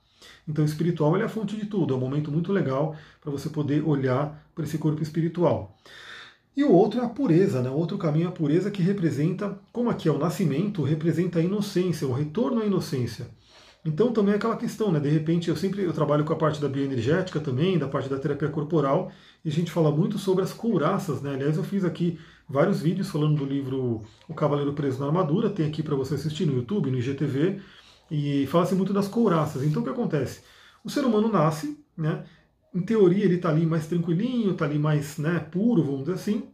Então, 0.47 0.65
espiritual 0.65 1.17
é 1.17 1.25
a 1.25 1.29
fonte 1.29 1.57
de 1.57 1.67
tudo, 1.67 1.95
é 1.95 1.97
um 1.97 2.01
momento 2.01 2.31
muito 2.31 2.53
legal 2.53 2.97
para 3.21 3.31
você 3.31 3.49
poder 3.49 3.83
olhar 3.83 4.47
para 4.55 4.65
esse 4.65 4.79
corpo 4.79 5.03
espiritual. 5.03 5.77
E 6.57 6.65
o 6.65 6.73
outro 6.73 7.01
é 7.01 7.05
a 7.05 7.09
pureza, 7.09 7.61
né? 7.61 7.69
o 7.69 7.75
outro 7.75 7.99
caminho 7.99 8.27
é 8.27 8.29
a 8.29 8.33
pureza 8.33 8.71
que 8.71 8.83
representa, 8.83 9.59
como 9.73 9.91
aqui 9.91 10.09
é 10.09 10.13
o 10.13 10.19
nascimento, 10.19 10.83
representa 10.83 11.39
a 11.39 11.43
inocência, 11.43 12.07
o 12.07 12.13
retorno 12.13 12.63
à 12.63 12.65
inocência. 12.65 13.27
Então 13.87 14.13
também 14.13 14.35
é 14.35 14.37
aquela 14.37 14.57
questão, 14.57 14.91
né? 14.91 14.99
De 14.99 15.09
repente 15.09 15.49
eu 15.49 15.57
sempre 15.57 15.83
eu 15.85 15.93
trabalho 15.93 16.25
com 16.25 16.33
a 16.33 16.37
parte 16.37 16.61
da 16.61 16.69
bioenergética 16.69 17.39
também, 17.39 17.79
da 17.79 17.87
parte 17.87 18.09
da 18.09 18.19
terapia 18.19 18.49
corporal, 18.49 19.13
e 19.45 19.49
a 19.49 19.53
gente 19.53 19.71
fala 19.71 19.93
muito 19.93 20.19
sobre 20.19 20.43
as 20.43 20.53
couraças, 20.53 21.23
né? 21.23 21.35
Aliás, 21.35 21.57
eu 21.57 21.63
fiz 21.63 21.85
aqui 21.85 22.19
vários 22.49 22.83
vídeos 22.83 23.09
falando 23.09 23.37
do 23.37 23.45
livro 23.45 24.03
O 24.29 24.35
Cavaleiro 24.35 24.73
Preso 24.73 24.99
na 24.99 25.07
Armadura, 25.07 25.51
tem 25.51 25.67
aqui 25.67 25.85
para 25.85 25.95
você 25.95 26.15
assistir 26.17 26.47
no 26.47 26.55
YouTube, 26.55 26.91
no 26.91 26.99
IGTV, 26.99 27.61
e 28.11 28.47
fala-se 28.49 28.75
muito 28.75 28.93
das 28.93 29.07
couraças. 29.07 29.63
Então 29.63 29.83
o 29.83 29.85
que 29.85 29.91
acontece? 29.91 30.41
O 30.85 30.91
ser 30.91 31.05
humano 31.05 31.29
nasce, 31.29 31.79
né? 31.97 32.25
Em 32.75 32.83
teoria, 32.83 33.25
ele 33.25 33.37
está 33.37 33.51
ali 33.51 33.65
mais 33.65 33.87
tranquilinho, 33.87 34.51
está 34.51 34.65
ali 34.65 34.79
mais 34.81 35.17
né, 35.17 35.39
puro, 35.39 35.85
vamos 35.85 36.01
dizer 36.01 36.15
assim. 36.15 36.49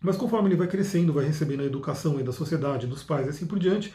Mas 0.00 0.16
conforme 0.16 0.48
ele 0.48 0.56
vai 0.56 0.66
crescendo, 0.66 1.12
vai 1.12 1.24
recebendo 1.24 1.60
a 1.60 1.66
educação 1.66 2.22
da 2.22 2.32
sociedade, 2.32 2.86
dos 2.86 3.02
pais 3.04 3.26
e 3.26 3.30
assim 3.30 3.46
por 3.46 3.58
diante, 3.58 3.92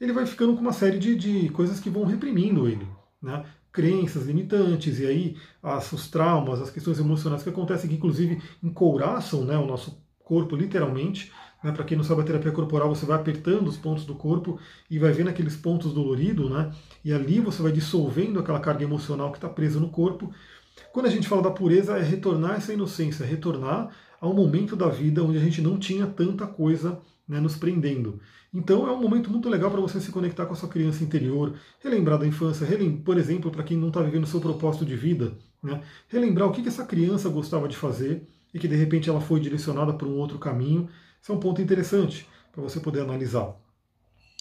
ele 0.00 0.12
vai 0.12 0.26
ficando 0.26 0.54
com 0.54 0.60
uma 0.60 0.72
série 0.72 0.98
de, 0.98 1.14
de 1.14 1.48
coisas 1.50 1.80
que 1.80 1.90
vão 1.90 2.04
reprimindo 2.04 2.68
ele. 2.68 2.86
Né? 3.22 3.44
Crenças 3.72 4.26
limitantes, 4.26 5.00
e 5.00 5.06
aí 5.06 5.36
as, 5.62 5.92
os 5.92 6.08
traumas, 6.08 6.60
as 6.60 6.70
questões 6.70 6.98
emocionais 6.98 7.42
que 7.42 7.48
acontecem, 7.48 7.88
que 7.88 7.96
inclusive 7.96 8.40
encouraçam 8.62 9.44
né, 9.44 9.56
o 9.56 9.66
nosso 9.66 10.02
corpo 10.22 10.54
literalmente. 10.54 11.32
Né? 11.62 11.72
Para 11.72 11.84
quem 11.84 11.96
não 11.96 12.04
sabe 12.04 12.20
a 12.20 12.24
terapia 12.24 12.52
corporal, 12.52 12.94
você 12.94 13.06
vai 13.06 13.16
apertando 13.16 13.66
os 13.66 13.76
pontos 13.76 14.04
do 14.04 14.14
corpo 14.14 14.58
e 14.90 14.98
vai 14.98 15.12
vendo 15.12 15.30
aqueles 15.30 15.56
pontos 15.56 15.92
doloridos, 15.92 16.50
né? 16.50 16.72
e 17.04 17.12
ali 17.12 17.40
você 17.40 17.62
vai 17.62 17.72
dissolvendo 17.72 18.38
aquela 18.38 18.60
carga 18.60 18.84
emocional 18.84 19.30
que 19.30 19.38
está 19.38 19.48
presa 19.48 19.80
no 19.80 19.88
corpo 19.88 20.32
quando 20.92 21.06
a 21.06 21.10
gente 21.10 21.28
fala 21.28 21.42
da 21.42 21.50
pureza, 21.50 21.96
é 21.98 22.02
retornar 22.02 22.56
essa 22.56 22.72
inocência, 22.72 23.26
retornar 23.26 23.90
ao 24.20 24.32
momento 24.32 24.76
da 24.76 24.88
vida 24.88 25.22
onde 25.22 25.38
a 25.38 25.40
gente 25.40 25.60
não 25.60 25.78
tinha 25.78 26.06
tanta 26.06 26.46
coisa 26.46 27.00
né, 27.28 27.40
nos 27.40 27.56
prendendo. 27.56 28.20
Então 28.52 28.86
é 28.86 28.92
um 28.92 29.00
momento 29.00 29.30
muito 29.30 29.48
legal 29.48 29.70
para 29.70 29.80
você 29.80 30.00
se 30.00 30.12
conectar 30.12 30.46
com 30.46 30.52
a 30.52 30.56
sua 30.56 30.68
criança 30.68 31.02
interior, 31.02 31.54
relembrar 31.80 32.18
da 32.18 32.26
infância, 32.26 32.66
por 33.04 33.18
exemplo, 33.18 33.50
para 33.50 33.62
quem 33.62 33.76
não 33.76 33.88
está 33.88 34.00
vivendo 34.02 34.24
o 34.24 34.26
seu 34.26 34.40
propósito 34.40 34.84
de 34.84 34.94
vida, 34.94 35.36
né, 35.62 35.82
relembrar 36.08 36.48
o 36.48 36.52
que, 36.52 36.62
que 36.62 36.68
essa 36.68 36.84
criança 36.84 37.28
gostava 37.28 37.66
de 37.66 37.76
fazer 37.76 38.26
e 38.52 38.58
que 38.58 38.68
de 38.68 38.76
repente 38.76 39.10
ela 39.10 39.20
foi 39.20 39.40
direcionada 39.40 39.92
para 39.92 40.06
um 40.06 40.16
outro 40.16 40.38
caminho. 40.38 40.88
Isso 41.20 41.32
é 41.32 41.34
um 41.34 41.40
ponto 41.40 41.60
interessante 41.60 42.28
para 42.52 42.62
você 42.62 42.78
poder 42.78 43.00
analisar. 43.00 43.56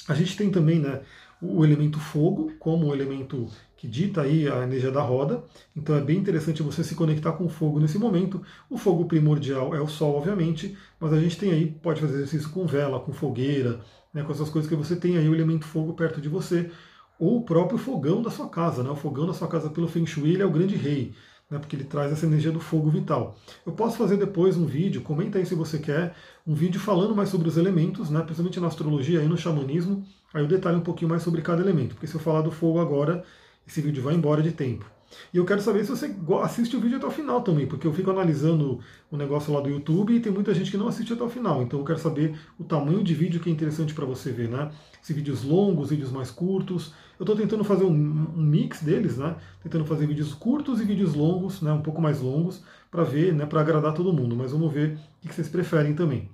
A 0.07 0.13
gente 0.13 0.35
tem 0.35 0.51
também 0.51 0.79
né, 0.79 1.01
o 1.43 1.65
elemento 1.65 1.99
fogo 1.99 2.51
como 2.57 2.87
um 2.87 2.93
elemento 2.93 3.47
que 3.75 3.87
dita 3.87 4.21
aí 4.21 4.47
a 4.47 4.63
energia 4.63 4.91
da 4.91 5.01
roda. 5.01 5.43
Então 5.75 5.95
é 5.95 6.01
bem 6.01 6.17
interessante 6.17 6.63
você 6.63 6.83
se 6.83 6.95
conectar 6.95 7.33
com 7.33 7.45
o 7.45 7.49
fogo 7.49 7.79
nesse 7.79 7.97
momento. 7.97 8.41
O 8.69 8.77
fogo 8.77 9.05
primordial 9.05 9.75
é 9.75 9.81
o 9.81 9.87
sol, 9.87 10.15
obviamente, 10.15 10.77
mas 10.99 11.11
a 11.11 11.19
gente 11.19 11.37
tem 11.37 11.51
aí, 11.51 11.65
pode 11.65 11.99
fazer 11.99 12.15
exercício 12.15 12.49
com 12.49 12.65
vela, 12.65 12.99
com 12.99 13.11
fogueira, 13.11 13.81
né, 14.13 14.23
com 14.23 14.31
essas 14.31 14.49
coisas 14.49 14.69
que 14.69 14.75
você 14.75 14.95
tem 14.95 15.17
aí 15.17 15.27
o 15.27 15.35
elemento 15.35 15.65
fogo 15.65 15.93
perto 15.93 16.21
de 16.21 16.29
você, 16.29 16.71
ou 17.19 17.39
o 17.39 17.43
próprio 17.43 17.77
fogão 17.77 18.21
da 18.21 18.31
sua 18.31 18.47
casa, 18.47 18.83
né? 18.83 18.89
O 18.89 18.95
fogão 18.95 19.27
da 19.27 19.33
sua 19.33 19.47
casa 19.47 19.69
pelo 19.69 19.87
Feng 19.87 20.05
Shui 20.05 20.33
ele 20.33 20.43
é 20.43 20.45
o 20.45 20.51
grande 20.51 20.75
rei 20.75 21.13
né, 21.53 21.59
porque 21.59 21.75
ele 21.75 21.83
traz 21.83 22.11
essa 22.11 22.25
energia 22.25 22.51
do 22.51 22.59
fogo 22.59 22.89
vital. 22.89 23.37
Eu 23.65 23.73
posso 23.73 23.97
fazer 23.97 24.17
depois 24.17 24.57
um 24.57 24.65
vídeo, 24.65 25.01
comenta 25.01 25.37
aí 25.37 25.45
se 25.45 25.55
você 25.55 25.77
quer, 25.77 26.15
um 26.45 26.53
vídeo 26.53 26.81
falando 26.81 27.15
mais 27.15 27.29
sobre 27.29 27.47
os 27.47 27.57
elementos, 27.57 28.09
né, 28.09 28.21
principalmente 28.21 28.59
na 28.59 28.67
astrologia 28.67 29.21
e 29.21 29.27
no 29.27 29.37
xamanismo, 29.37 30.03
aí 30.33 30.43
eu 30.43 30.47
detalho 30.47 30.77
um 30.77 30.83
pouquinho 30.83 31.09
mais 31.09 31.23
sobre 31.23 31.41
cada 31.41 31.61
elemento, 31.61 31.95
porque 31.95 32.07
se 32.07 32.15
eu 32.15 32.19
falar 32.19 32.41
do 32.41 32.51
fogo 32.51 32.79
agora, 32.79 33.23
esse 33.67 33.81
vídeo 33.81 34.01
vai 34.03 34.15
embora 34.15 34.41
de 34.41 34.51
tempo. 34.51 34.85
E 35.33 35.37
eu 35.37 35.45
quero 35.45 35.61
saber 35.61 35.83
se 35.85 35.91
você 35.91 36.13
assiste 36.43 36.75
o 36.75 36.79
vídeo 36.79 36.97
até 36.97 37.05
o 37.05 37.11
final 37.11 37.41
também, 37.41 37.67
porque 37.67 37.85
eu 37.85 37.93
fico 37.93 38.09
analisando 38.09 38.79
o 39.11 39.17
negócio 39.17 39.53
lá 39.53 39.61
do 39.61 39.69
YouTube 39.69 40.15
e 40.15 40.19
tem 40.19 40.31
muita 40.31 40.53
gente 40.53 40.71
que 40.71 40.77
não 40.77 40.87
assiste 40.87 41.13
até 41.13 41.23
o 41.23 41.29
final. 41.29 41.61
Então 41.61 41.79
eu 41.79 41.85
quero 41.85 41.99
saber 41.99 42.37
o 42.59 42.63
tamanho 42.63 43.03
de 43.03 43.13
vídeo 43.13 43.39
que 43.39 43.49
é 43.49 43.53
interessante 43.53 43.93
para 43.93 44.05
você 44.05 44.31
ver, 44.31 44.49
né? 44.49 44.71
Se 45.01 45.13
vídeos 45.13 45.43
longos, 45.43 45.89
vídeos 45.89 46.11
mais 46.11 46.31
curtos. 46.31 46.93
Eu 47.19 47.23
estou 47.23 47.35
tentando 47.35 47.63
fazer 47.63 47.83
um, 47.83 47.91
um, 47.91 48.41
mix 48.41 48.81
deles, 48.81 49.17
né? 49.17 49.35
Tentando 49.61 49.85
fazer 49.85 50.07
vídeos 50.07 50.33
curtos 50.33 50.81
e 50.81 50.83
vídeos 50.83 51.13
longos, 51.13 51.61
né? 51.61 51.71
Um 51.71 51.81
pouco 51.81 52.01
mais 52.01 52.21
longos, 52.21 52.63
para 52.89 53.03
ver, 53.03 53.33
né? 53.33 53.45
Para 53.45 53.61
agradar 53.61 53.93
todo 53.93 54.13
mundo. 54.13 54.35
Mas 54.35 54.51
vamos 54.51 54.71
ver 54.71 54.97
o 55.23 55.27
que 55.27 55.33
vocês 55.33 55.49
preferem 55.49 55.93
também. 55.93 56.29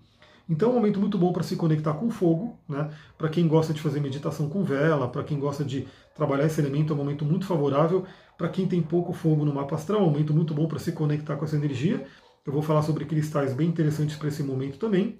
Então 0.50 0.70
é 0.70 0.72
um 0.72 0.75
momento 0.75 1.00
muito 1.00 1.15
bom 1.15 1.32
para 1.32 1.44
se 1.44 1.56
conectar 1.56 1.94
com 1.94 2.10
fogo, 2.10 2.58
né? 2.68 2.89
Para 3.15 3.29
quem 3.29 3.48
gosta 3.48 3.72
de 3.72 3.79
fazer 3.79 4.00
meditação 4.00 4.50
com 4.50 4.63
vela, 4.63 5.08
para 5.08 5.24
quem 5.24 5.39
gosta 5.39 5.63
de 5.63 5.88
trabalhar 6.15 6.48
esse 6.48 6.60
elemento, 6.60 6.91
é 6.91 6.96
um 6.96 6.98
momento 6.98 7.24
muito 7.24 7.46
favorável. 7.46 8.03
Para 8.36 8.50
quem 8.50 8.68
tem 8.68 8.82
pouco 8.82 9.13
fogo 9.13 9.46
no 9.46 9.53
mapa 9.53 9.75
astral, 9.75 10.00
é 10.00 10.03
um 10.03 10.08
momento 10.08 10.34
muito 10.34 10.53
bom 10.53 10.68
para 10.68 10.79
se 10.79 10.91
conectar 10.91 11.36
com 11.36 11.46
essa 11.46 11.56
energia. 11.56 12.03
Eu 12.44 12.51
vou 12.51 12.63
falar 12.63 12.82
sobre 12.82 13.06
cristais 13.06 13.53
bem 13.53 13.70
interessantes 13.70 14.15
para 14.15 14.27
esse 14.27 14.41
momento 14.41 14.79
também. 14.79 15.20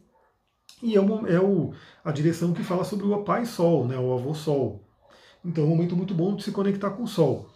E 0.82 0.96
é, 0.96 1.00
é 1.00 1.40
o, 1.40 1.74
a 2.04 2.12
direção 2.12 2.52
que 2.52 2.64
fala 2.64 2.84
sobre 2.84 3.06
o 3.06 3.24
Pai 3.24 3.46
Sol, 3.46 3.88
né? 3.88 4.00
O 4.00 4.12
avô 4.12 4.34
Sol. 4.34 4.84
Então 5.46 5.64
é 5.64 5.68
um 5.68 5.70
momento 5.70 5.96
muito 5.96 6.16
bom 6.16 6.36
de 6.36 6.44
se 6.44 6.52
conectar 6.52 6.90
com 6.90 7.04
o 7.04 7.08
Sol. 7.08 7.48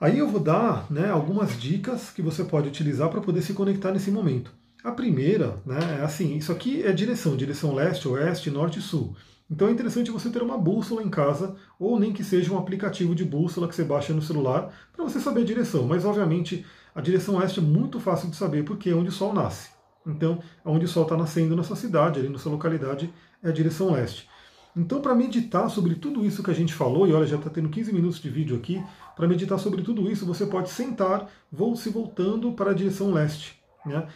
Aí 0.00 0.18
eu 0.18 0.28
vou 0.28 0.40
dar 0.40 0.90
né, 0.90 1.10
algumas 1.10 1.58
dicas 1.58 2.10
que 2.10 2.22
você 2.22 2.44
pode 2.44 2.68
utilizar 2.68 3.08
para 3.08 3.20
poder 3.20 3.42
se 3.42 3.54
conectar 3.54 3.90
nesse 3.90 4.10
momento. 4.10 4.54
A 4.86 4.92
primeira, 4.92 5.60
né, 5.66 5.98
é 5.98 6.04
assim, 6.04 6.36
isso 6.36 6.52
aqui 6.52 6.80
é 6.84 6.92
direção, 6.92 7.36
direção 7.36 7.74
leste, 7.74 8.06
oeste, 8.06 8.52
norte 8.52 8.78
e 8.78 8.82
sul. 8.82 9.16
Então 9.50 9.66
é 9.66 9.72
interessante 9.72 10.12
você 10.12 10.30
ter 10.30 10.40
uma 10.44 10.56
bússola 10.56 11.02
em 11.02 11.08
casa, 11.08 11.56
ou 11.76 11.98
nem 11.98 12.12
que 12.12 12.22
seja 12.22 12.52
um 12.52 12.56
aplicativo 12.56 13.12
de 13.12 13.24
bússola 13.24 13.66
que 13.66 13.74
você 13.74 13.82
baixa 13.82 14.12
no 14.12 14.22
celular, 14.22 14.72
para 14.94 15.02
você 15.02 15.18
saber 15.18 15.40
a 15.40 15.44
direção. 15.44 15.88
Mas 15.88 16.04
obviamente 16.04 16.64
a 16.94 17.00
direção 17.00 17.34
oeste 17.34 17.58
é 17.58 17.62
muito 17.62 17.98
fácil 17.98 18.30
de 18.30 18.36
saber, 18.36 18.64
porque 18.64 18.90
é 18.90 18.94
onde 18.94 19.08
o 19.08 19.12
sol 19.12 19.34
nasce. 19.34 19.70
Então, 20.06 20.38
onde 20.64 20.84
o 20.84 20.88
sol 20.88 21.02
está 21.02 21.16
nascendo 21.16 21.56
na 21.56 21.64
sua 21.64 21.74
cidade, 21.74 22.20
ali 22.20 22.28
na 22.28 22.38
sua 22.38 22.52
localidade, 22.52 23.12
é 23.42 23.48
a 23.48 23.52
direção 23.52 23.90
leste. 23.90 24.28
Então, 24.76 25.00
para 25.00 25.16
meditar 25.16 25.68
sobre 25.68 25.96
tudo 25.96 26.24
isso 26.24 26.44
que 26.44 26.50
a 26.52 26.54
gente 26.54 26.72
falou, 26.72 27.08
e 27.08 27.12
olha, 27.12 27.26
já 27.26 27.38
está 27.38 27.50
tendo 27.50 27.70
15 27.70 27.92
minutos 27.92 28.20
de 28.20 28.30
vídeo 28.30 28.56
aqui, 28.56 28.80
para 29.16 29.26
meditar 29.26 29.58
sobre 29.58 29.82
tudo 29.82 30.08
isso, 30.08 30.24
você 30.24 30.46
pode 30.46 30.70
sentar, 30.70 31.28
vou 31.50 31.74
se 31.74 31.90
voltando 31.90 32.52
para 32.52 32.70
a 32.70 32.74
direção 32.74 33.10
leste. 33.10 33.60
Né? 33.84 34.06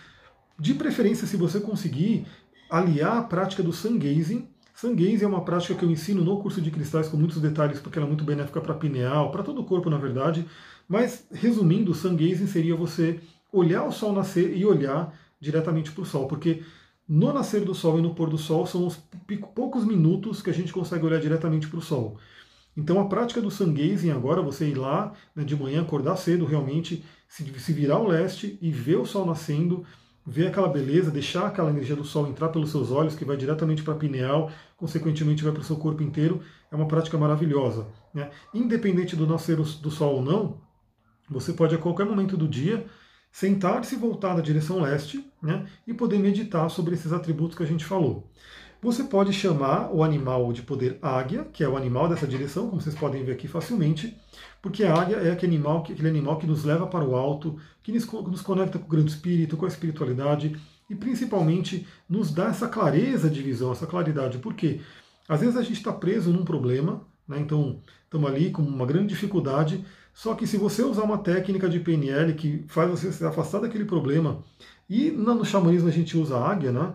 De 0.60 0.74
preferência, 0.74 1.26
se 1.26 1.38
você 1.38 1.58
conseguir 1.58 2.26
aliar 2.68 3.16
a 3.16 3.22
prática 3.22 3.62
do 3.62 3.72
sun 3.72 3.98
gazing. 3.98 4.46
Sun 4.74 4.94
gazing 4.94 5.24
é 5.24 5.26
uma 5.26 5.42
prática 5.42 5.74
que 5.74 5.82
eu 5.82 5.90
ensino 5.90 6.22
no 6.22 6.38
curso 6.40 6.60
de 6.60 6.70
cristais 6.70 7.08
com 7.08 7.16
muitos 7.16 7.40
detalhes, 7.40 7.80
porque 7.80 7.98
ela 7.98 8.06
é 8.06 8.08
muito 8.08 8.24
benéfica 8.24 8.60
para 8.60 8.74
pineal, 8.74 9.30
para 9.30 9.42
todo 9.42 9.62
o 9.62 9.64
corpo, 9.64 9.88
na 9.88 9.96
verdade. 9.96 10.46
Mas, 10.86 11.26
resumindo, 11.32 11.94
sun 11.94 12.14
gazing 12.14 12.46
seria 12.46 12.76
você 12.76 13.20
olhar 13.50 13.84
o 13.84 13.90
sol 13.90 14.12
nascer 14.12 14.54
e 14.54 14.66
olhar 14.66 15.18
diretamente 15.40 15.90
para 15.92 16.02
o 16.02 16.06
sol, 16.06 16.28
porque 16.28 16.62
no 17.08 17.32
nascer 17.32 17.64
do 17.64 17.74
sol 17.74 17.98
e 17.98 18.02
no 18.02 18.14
pôr 18.14 18.28
do 18.28 18.36
sol 18.36 18.66
são 18.66 18.86
os 18.86 19.02
poucos 19.54 19.84
minutos 19.84 20.42
que 20.42 20.50
a 20.50 20.54
gente 20.54 20.74
consegue 20.74 21.06
olhar 21.06 21.20
diretamente 21.20 21.68
para 21.68 21.78
o 21.78 21.82
sol. 21.82 22.18
Então 22.76 23.00
a 23.00 23.08
prática 23.08 23.40
do 23.40 23.50
sun 23.50 23.72
gazing 23.72 24.10
agora, 24.10 24.42
você 24.42 24.68
ir 24.68 24.76
lá 24.76 25.14
né, 25.34 25.42
de 25.42 25.56
manhã, 25.56 25.80
acordar 25.80 26.16
cedo 26.16 26.44
realmente, 26.44 27.02
se, 27.26 27.44
se 27.58 27.72
virar 27.72 27.96
ao 27.96 28.06
leste 28.06 28.58
e 28.60 28.70
ver 28.70 28.96
o 28.96 29.06
sol 29.06 29.24
nascendo, 29.24 29.84
ver 30.26 30.48
aquela 30.48 30.68
beleza, 30.68 31.10
deixar 31.10 31.46
aquela 31.46 31.70
energia 31.70 31.96
do 31.96 32.04
sol 32.04 32.28
entrar 32.28 32.48
pelos 32.48 32.70
seus 32.70 32.90
olhos, 32.90 33.14
que 33.14 33.24
vai 33.24 33.36
diretamente 33.36 33.82
para 33.82 33.94
a 33.94 33.96
pineal, 33.96 34.50
consequentemente 34.76 35.42
vai 35.42 35.52
para 35.52 35.62
o 35.62 35.64
seu 35.64 35.76
corpo 35.76 36.02
inteiro, 36.02 36.40
é 36.70 36.76
uma 36.76 36.86
prática 36.86 37.16
maravilhosa. 37.18 37.86
Né? 38.12 38.30
Independente 38.52 39.16
do 39.16 39.26
nascer 39.26 39.56
do 39.56 39.90
sol 39.90 40.16
ou 40.16 40.22
não, 40.22 40.58
você 41.28 41.52
pode 41.52 41.74
a 41.74 41.78
qualquer 41.78 42.06
momento 42.06 42.36
do 42.36 42.48
dia 42.48 42.86
sentar-se 43.32 43.94
e 43.94 43.98
voltar 43.98 44.34
na 44.34 44.40
direção 44.40 44.80
leste 44.80 45.24
né, 45.40 45.66
e 45.86 45.94
poder 45.94 46.18
meditar 46.18 46.68
sobre 46.68 46.94
esses 46.94 47.12
atributos 47.12 47.56
que 47.56 47.62
a 47.62 47.66
gente 47.66 47.84
falou. 47.84 48.28
Você 48.82 49.04
pode 49.04 49.30
chamar 49.34 49.92
o 49.92 50.02
animal 50.02 50.54
de 50.54 50.62
poder 50.62 50.98
águia, 51.02 51.44
que 51.52 51.62
é 51.62 51.68
o 51.68 51.76
animal 51.76 52.08
dessa 52.08 52.26
direção, 52.26 52.70
como 52.70 52.80
vocês 52.80 52.94
podem 52.94 53.22
ver 53.22 53.32
aqui 53.32 53.46
facilmente, 53.46 54.16
porque 54.62 54.84
a 54.84 54.94
águia 54.94 55.16
é 55.16 55.30
aquele 55.30 55.54
animal, 55.54 55.78
aquele 55.78 56.08
animal 56.08 56.38
que 56.38 56.46
nos 56.46 56.64
leva 56.64 56.86
para 56.86 57.04
o 57.04 57.14
alto, 57.14 57.58
que 57.82 57.92
nos, 57.92 58.06
conecta 58.40 58.78
com 58.78 58.86
o 58.86 58.88
grande 58.88 59.10
espírito, 59.10 59.54
com 59.58 59.66
a 59.66 59.68
espiritualidade 59.68 60.58
e 60.88 60.94
principalmente 60.94 61.86
nos 62.08 62.32
dá 62.32 62.46
essa 62.46 62.68
clareza 62.68 63.28
de 63.28 63.42
visão, 63.42 63.70
essa 63.70 63.86
claridade. 63.86 64.38
Porque 64.38 64.80
às 65.28 65.40
vezes 65.40 65.58
a 65.58 65.62
gente 65.62 65.76
está 65.76 65.92
preso 65.92 66.32
num 66.32 66.44
problema, 66.44 67.02
né, 67.28 67.38
então 67.38 67.82
estamos 68.04 68.30
ali 68.30 68.50
com 68.50 68.62
uma 68.62 68.86
grande 68.86 69.08
dificuldade, 69.08 69.84
só 70.14 70.34
que 70.34 70.46
se 70.46 70.56
você 70.56 70.82
usar 70.82 71.02
uma 71.02 71.18
técnica 71.18 71.68
de 71.68 71.80
PNL 71.80 72.32
que 72.32 72.64
faz 72.66 72.88
você 72.88 73.12
se 73.12 73.24
afastar 73.26 73.60
daquele 73.60 73.84
problema, 73.84 74.42
e 74.88 75.10
no 75.10 75.44
xamanismo 75.44 75.88
a 75.88 75.92
gente 75.92 76.16
usa 76.16 76.38
a 76.38 76.50
águia, 76.50 76.72
né? 76.72 76.94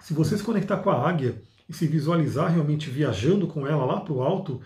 Se 0.00 0.14
você 0.14 0.36
se 0.36 0.42
conectar 0.42 0.78
com 0.78 0.90
a 0.90 1.08
águia 1.08 1.42
e 1.68 1.72
se 1.72 1.86
visualizar 1.86 2.52
realmente 2.52 2.90
viajando 2.90 3.46
com 3.46 3.66
ela 3.66 3.84
lá 3.84 4.00
para 4.00 4.12
o 4.12 4.22
alto, 4.22 4.60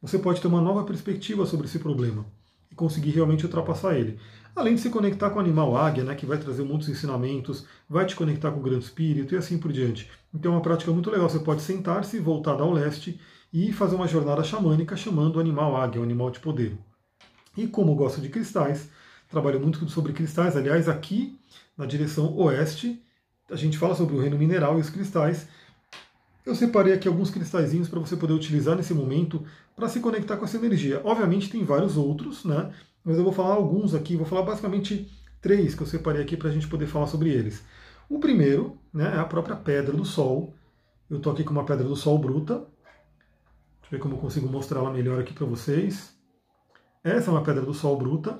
você 0.00 0.18
pode 0.18 0.40
ter 0.40 0.48
uma 0.48 0.60
nova 0.60 0.84
perspectiva 0.84 1.46
sobre 1.46 1.66
esse 1.66 1.78
problema 1.78 2.26
e 2.70 2.74
conseguir 2.74 3.10
realmente 3.10 3.44
ultrapassar 3.44 3.96
ele. 3.96 4.18
Além 4.54 4.74
de 4.74 4.80
se 4.80 4.90
conectar 4.90 5.30
com 5.30 5.36
o 5.36 5.40
animal 5.40 5.76
águia, 5.76 6.02
né, 6.02 6.14
que 6.14 6.26
vai 6.26 6.38
trazer 6.38 6.64
muitos 6.64 6.88
ensinamentos, 6.88 7.64
vai 7.88 8.04
te 8.06 8.16
conectar 8.16 8.50
com 8.50 8.58
o 8.58 8.62
grande 8.62 8.84
espírito 8.84 9.34
e 9.34 9.38
assim 9.38 9.58
por 9.58 9.72
diante. 9.72 10.10
Então 10.34 10.52
é 10.52 10.56
uma 10.56 10.62
prática 10.62 10.90
muito 10.90 11.10
legal. 11.10 11.28
Você 11.28 11.38
pode 11.38 11.62
sentar-se, 11.62 12.18
voltar 12.18 12.60
ao 12.60 12.72
leste 12.72 13.20
e 13.52 13.72
fazer 13.72 13.94
uma 13.94 14.08
jornada 14.08 14.42
xamânica 14.42 14.96
chamando 14.96 15.36
o 15.36 15.40
animal 15.40 15.76
águia, 15.76 16.00
o 16.00 16.04
animal 16.04 16.30
de 16.30 16.40
poder. 16.40 16.76
E 17.56 17.66
como 17.66 17.92
eu 17.92 17.96
gosto 17.96 18.20
de 18.20 18.28
cristais, 18.28 18.90
trabalho 19.30 19.60
muito 19.60 19.88
sobre 19.88 20.12
cristais. 20.12 20.56
Aliás, 20.56 20.88
aqui 20.88 21.38
na 21.76 21.86
direção 21.86 22.36
oeste, 22.36 23.02
a 23.50 23.56
gente 23.56 23.78
fala 23.78 23.94
sobre 23.94 24.14
o 24.14 24.20
reino 24.20 24.38
mineral 24.38 24.78
e 24.78 24.80
os 24.80 24.90
cristais. 24.90 25.48
Eu 26.44 26.54
separei 26.54 26.92
aqui 26.92 27.06
alguns 27.08 27.30
cristalzinhos 27.30 27.88
para 27.88 28.00
você 28.00 28.16
poder 28.16 28.32
utilizar 28.32 28.76
nesse 28.76 28.94
momento 28.94 29.44
para 29.76 29.88
se 29.88 30.00
conectar 30.00 30.36
com 30.36 30.44
essa 30.44 30.56
energia. 30.56 31.00
Obviamente 31.04 31.50
tem 31.50 31.64
vários 31.64 31.96
outros, 31.96 32.44
né? 32.44 32.72
Mas 33.04 33.16
eu 33.16 33.24
vou 33.24 33.32
falar 33.32 33.54
alguns 33.54 33.94
aqui, 33.94 34.16
vou 34.16 34.26
falar 34.26 34.42
basicamente 34.42 35.10
três 35.40 35.74
que 35.74 35.82
eu 35.82 35.86
separei 35.86 36.22
aqui 36.22 36.36
para 36.36 36.48
a 36.48 36.52
gente 36.52 36.66
poder 36.66 36.86
falar 36.86 37.06
sobre 37.06 37.30
eles. 37.30 37.62
O 38.08 38.18
primeiro 38.18 38.78
né, 38.92 39.12
é 39.14 39.18
a 39.18 39.24
própria 39.24 39.56
pedra 39.56 39.94
do 39.94 40.04
sol. 40.04 40.54
Eu 41.08 41.18
estou 41.18 41.32
aqui 41.32 41.44
com 41.44 41.52
uma 41.52 41.64
pedra 41.64 41.84
do 41.84 41.96
sol 41.96 42.18
bruta, 42.18 42.66
Deixa 43.88 43.96
eu 43.96 43.98
ver 44.00 44.02
como 44.02 44.16
eu 44.16 44.20
consigo 44.20 44.46
mostrar 44.50 44.80
ela 44.80 44.92
melhor 44.92 45.18
aqui 45.18 45.32
para 45.32 45.46
vocês. 45.46 46.14
Essa 47.02 47.30
é 47.30 47.32
uma 47.32 47.42
pedra 47.42 47.62
do 47.62 47.72
sol 47.72 47.96
bruta. 47.96 48.38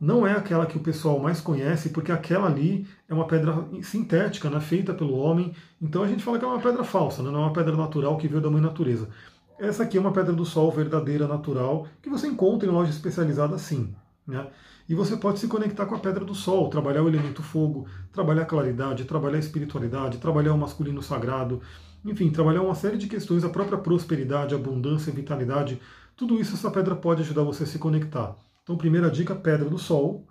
Não 0.00 0.26
é 0.26 0.32
aquela 0.32 0.64
que 0.64 0.78
o 0.78 0.80
pessoal 0.80 1.18
mais 1.18 1.42
conhece, 1.42 1.90
porque 1.90 2.10
aquela 2.10 2.46
ali 2.46 2.86
é 3.06 3.12
uma 3.12 3.26
pedra 3.26 3.66
sintética, 3.82 4.48
né, 4.48 4.58
feita 4.58 4.94
pelo 4.94 5.14
homem. 5.14 5.54
Então 5.80 6.02
a 6.02 6.08
gente 6.08 6.22
fala 6.24 6.38
que 6.38 6.44
é 6.44 6.48
uma 6.48 6.58
pedra 6.58 6.82
falsa, 6.82 7.22
né, 7.22 7.30
não 7.30 7.40
é 7.40 7.42
uma 7.42 7.52
pedra 7.52 7.76
natural 7.76 8.16
que 8.16 8.26
veio 8.26 8.40
da 8.40 8.50
mãe 8.50 8.62
natureza. 8.62 9.10
Essa 9.58 9.82
aqui 9.82 9.98
é 9.98 10.00
uma 10.00 10.12
pedra 10.12 10.32
do 10.32 10.46
sol 10.46 10.72
verdadeira, 10.72 11.28
natural, 11.28 11.86
que 12.00 12.08
você 12.08 12.26
encontra 12.26 12.66
em 12.66 12.72
loja 12.72 12.90
especializada 12.90 13.58
sim. 13.58 13.94
Né? 14.26 14.46
E 14.88 14.94
você 14.94 15.18
pode 15.18 15.38
se 15.38 15.46
conectar 15.46 15.84
com 15.84 15.94
a 15.94 15.98
pedra 15.98 16.24
do 16.24 16.34
sol, 16.34 16.70
trabalhar 16.70 17.02
o 17.02 17.08
elemento 17.08 17.42
fogo, 17.42 17.86
trabalhar 18.10 18.42
a 18.42 18.46
claridade, 18.46 19.04
trabalhar 19.04 19.36
a 19.36 19.40
espiritualidade, 19.40 20.16
trabalhar 20.16 20.54
o 20.54 20.58
masculino 20.58 21.02
sagrado. 21.02 21.60
Enfim, 22.04 22.30
trabalhar 22.30 22.62
uma 22.62 22.74
série 22.74 22.96
de 22.96 23.06
questões, 23.06 23.44
a 23.44 23.50
própria 23.50 23.76
prosperidade, 23.76 24.54
abundância, 24.54 25.12
vitalidade, 25.12 25.78
tudo 26.16 26.40
isso 26.40 26.54
essa 26.54 26.70
pedra 26.70 26.96
pode 26.96 27.20
ajudar 27.20 27.42
você 27.42 27.64
a 27.64 27.66
se 27.66 27.78
conectar. 27.78 28.34
Então, 28.70 28.78
primeira 28.78 29.10
dica, 29.10 29.34
pedra 29.34 29.68
do 29.68 29.76
sol. 29.76 30.24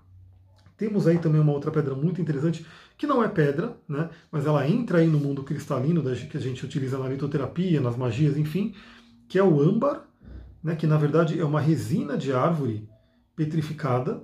Temos 0.78 1.06
aí 1.06 1.18
também 1.18 1.42
uma 1.42 1.52
outra 1.52 1.70
pedra 1.70 1.94
muito 1.94 2.22
interessante, 2.22 2.66
que 2.98 3.06
não 3.06 3.22
é 3.22 3.28
pedra, 3.28 3.76
né, 3.86 4.10
mas 4.32 4.46
ela 4.46 4.66
entra 4.66 5.00
aí 5.00 5.08
no 5.08 5.20
mundo 5.20 5.44
cristalino 5.44 6.02
que 6.02 6.38
a 6.38 6.40
gente 6.40 6.64
utiliza 6.64 6.98
na 6.98 7.10
litoterapia, 7.10 7.82
nas 7.82 7.98
magias, 7.98 8.38
enfim, 8.38 8.74
que 9.28 9.38
é 9.38 9.44
o 9.44 9.60
âmbar, 9.60 10.06
né, 10.64 10.74
que 10.74 10.88
na 10.88 10.96
verdade 10.96 11.38
é 11.38 11.44
uma 11.44 11.60
resina 11.60 12.18
de 12.18 12.32
árvore 12.32 12.88
petrificada, 13.36 14.24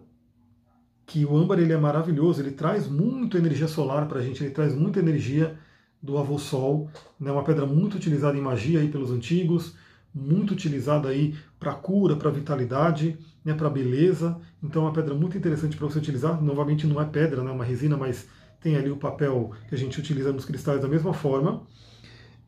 que 1.05 1.25
o 1.25 1.35
âmbar 1.35 1.59
ele 1.59 1.73
é 1.73 1.77
maravilhoso, 1.77 2.41
ele 2.41 2.51
traz 2.51 2.87
muito 2.87 3.37
energia 3.37 3.67
solar 3.67 4.07
para 4.07 4.19
a 4.19 4.23
gente, 4.23 4.41
ele 4.41 4.53
traz 4.53 4.73
muita 4.73 4.99
energia 4.99 5.59
do 6.01 6.17
avô 6.17 6.39
Sol, 6.39 6.89
né, 7.19 7.33
uma 7.33 7.43
pedra 7.43 7.65
muito 7.65 7.97
utilizada 7.97 8.37
em 8.37 8.41
magia 8.41 8.79
aí 8.79 8.87
pelos 8.87 9.11
antigos, 9.11 9.75
muito 10.15 10.51
utilizada 10.51 11.09
aí 11.09 11.35
para 11.59 11.73
cura, 11.73 12.15
para 12.15 12.31
vitalidade, 12.31 13.17
né, 13.43 13.53
para 13.53 13.69
beleza. 13.69 14.39
Então 14.63 14.83
é 14.83 14.85
uma 14.85 14.93
pedra 14.93 15.13
muito 15.13 15.37
interessante 15.37 15.75
para 15.75 15.85
você 15.85 15.99
utilizar. 15.99 16.41
Novamente 16.41 16.87
não 16.87 17.01
é 17.01 17.05
pedra, 17.05 17.43
né, 17.43 17.49
é 17.51 17.53
uma 17.53 17.65
resina, 17.65 17.97
mas 17.97 18.27
tem 18.61 18.77
ali 18.77 18.89
o 18.89 18.97
papel 18.97 19.51
que 19.67 19.75
a 19.75 19.77
gente 19.77 19.99
utiliza 19.99 20.31
nos 20.31 20.45
cristais 20.45 20.81
da 20.81 20.87
mesma 20.87 21.13
forma. 21.13 21.63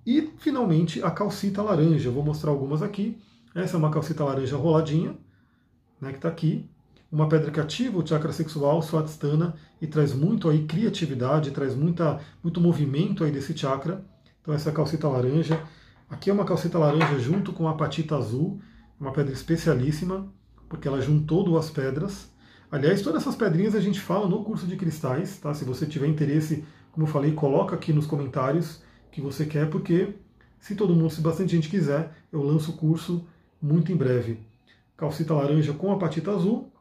E 0.06 0.32
finalmente 0.38 1.04
a 1.04 1.12
calcita 1.12 1.62
laranja. 1.62 2.10
Vou 2.10 2.24
mostrar 2.24 2.52
algumas 2.52 2.82
aqui. 2.82 3.18
Essa 3.54 3.76
é 3.76 3.78
uma 3.78 3.92
calcita 3.92 4.24
laranja 4.24 4.56
roladinha, 4.56 5.18
né, 6.00 6.12
que 6.12 6.18
está 6.18 6.30
aqui 6.30 6.70
uma 7.12 7.28
pedra 7.28 7.52
que 7.52 7.60
ativa 7.60 7.98
o 7.98 8.06
chakra 8.06 8.32
sexual, 8.32 8.82
Swadhisthana, 8.82 9.56
e 9.82 9.88
traz 9.88 10.14
muito 10.14 10.50
aí 10.50 10.66
criatividade, 10.66 11.52
traz 11.52 11.76
muita, 11.76 12.20
muito 12.44 12.60
movimento 12.60 13.24
aí 13.24 13.32
desse 13.32 13.58
chakra. 13.58 14.04
Então 14.42 14.54
essa 14.54 14.72
calcita 14.72 15.08
laranja. 15.08 15.62
Aqui 16.10 16.30
é 16.30 16.34
uma 16.34 16.46
calcita 16.46 16.80
laranja 16.80 17.20
junto 17.20 17.52
com 17.52 17.68
a 17.68 17.72
apatita 17.72 18.16
azul, 18.16 18.62
uma 18.98 19.12
pedra 19.12 19.34
especialíssima, 19.34 20.32
porque 20.70 20.88
ela 20.88 21.02
juntou 21.02 21.44
duas 21.44 21.70
pedras. 21.70 22.32
Aliás, 22.72 23.02
todas 23.02 23.22
essas 23.22 23.36
pedrinhas 23.36 23.76
a 23.76 23.82
gente 23.82 24.00
fala 24.00 24.26
no 24.28 24.42
curso 24.42 24.66
de 24.66 24.78
cristais, 24.78 25.38
tá? 25.38 25.54
Se 25.54 25.66
você 25.66 25.86
tiver 25.86 26.08
interesse, 26.08 26.64
como 26.94 27.06
eu 27.06 27.12
falei, 27.12 27.34
coloca 27.34 27.76
aqui 27.76 27.92
nos 27.92 28.06
comentários 28.06 28.82
que 29.12 29.20
você 29.20 29.46
quer, 29.46 29.70
porque 29.70 30.16
se 30.60 30.76
todo 30.76 30.96
mundo, 30.96 31.10
se 31.10 31.20
bastante 31.20 31.52
gente 31.52 31.70
quiser, 31.70 32.12
eu 32.32 32.42
lanço 32.42 32.72
o 32.72 32.78
curso 32.78 33.28
muito 33.62 33.92
em 33.92 33.96
breve. 33.96 34.40
Calcita 34.96 35.34
laranja 35.34 35.74
com 35.74 35.92
apatita 35.92 36.32
azul 36.32 36.72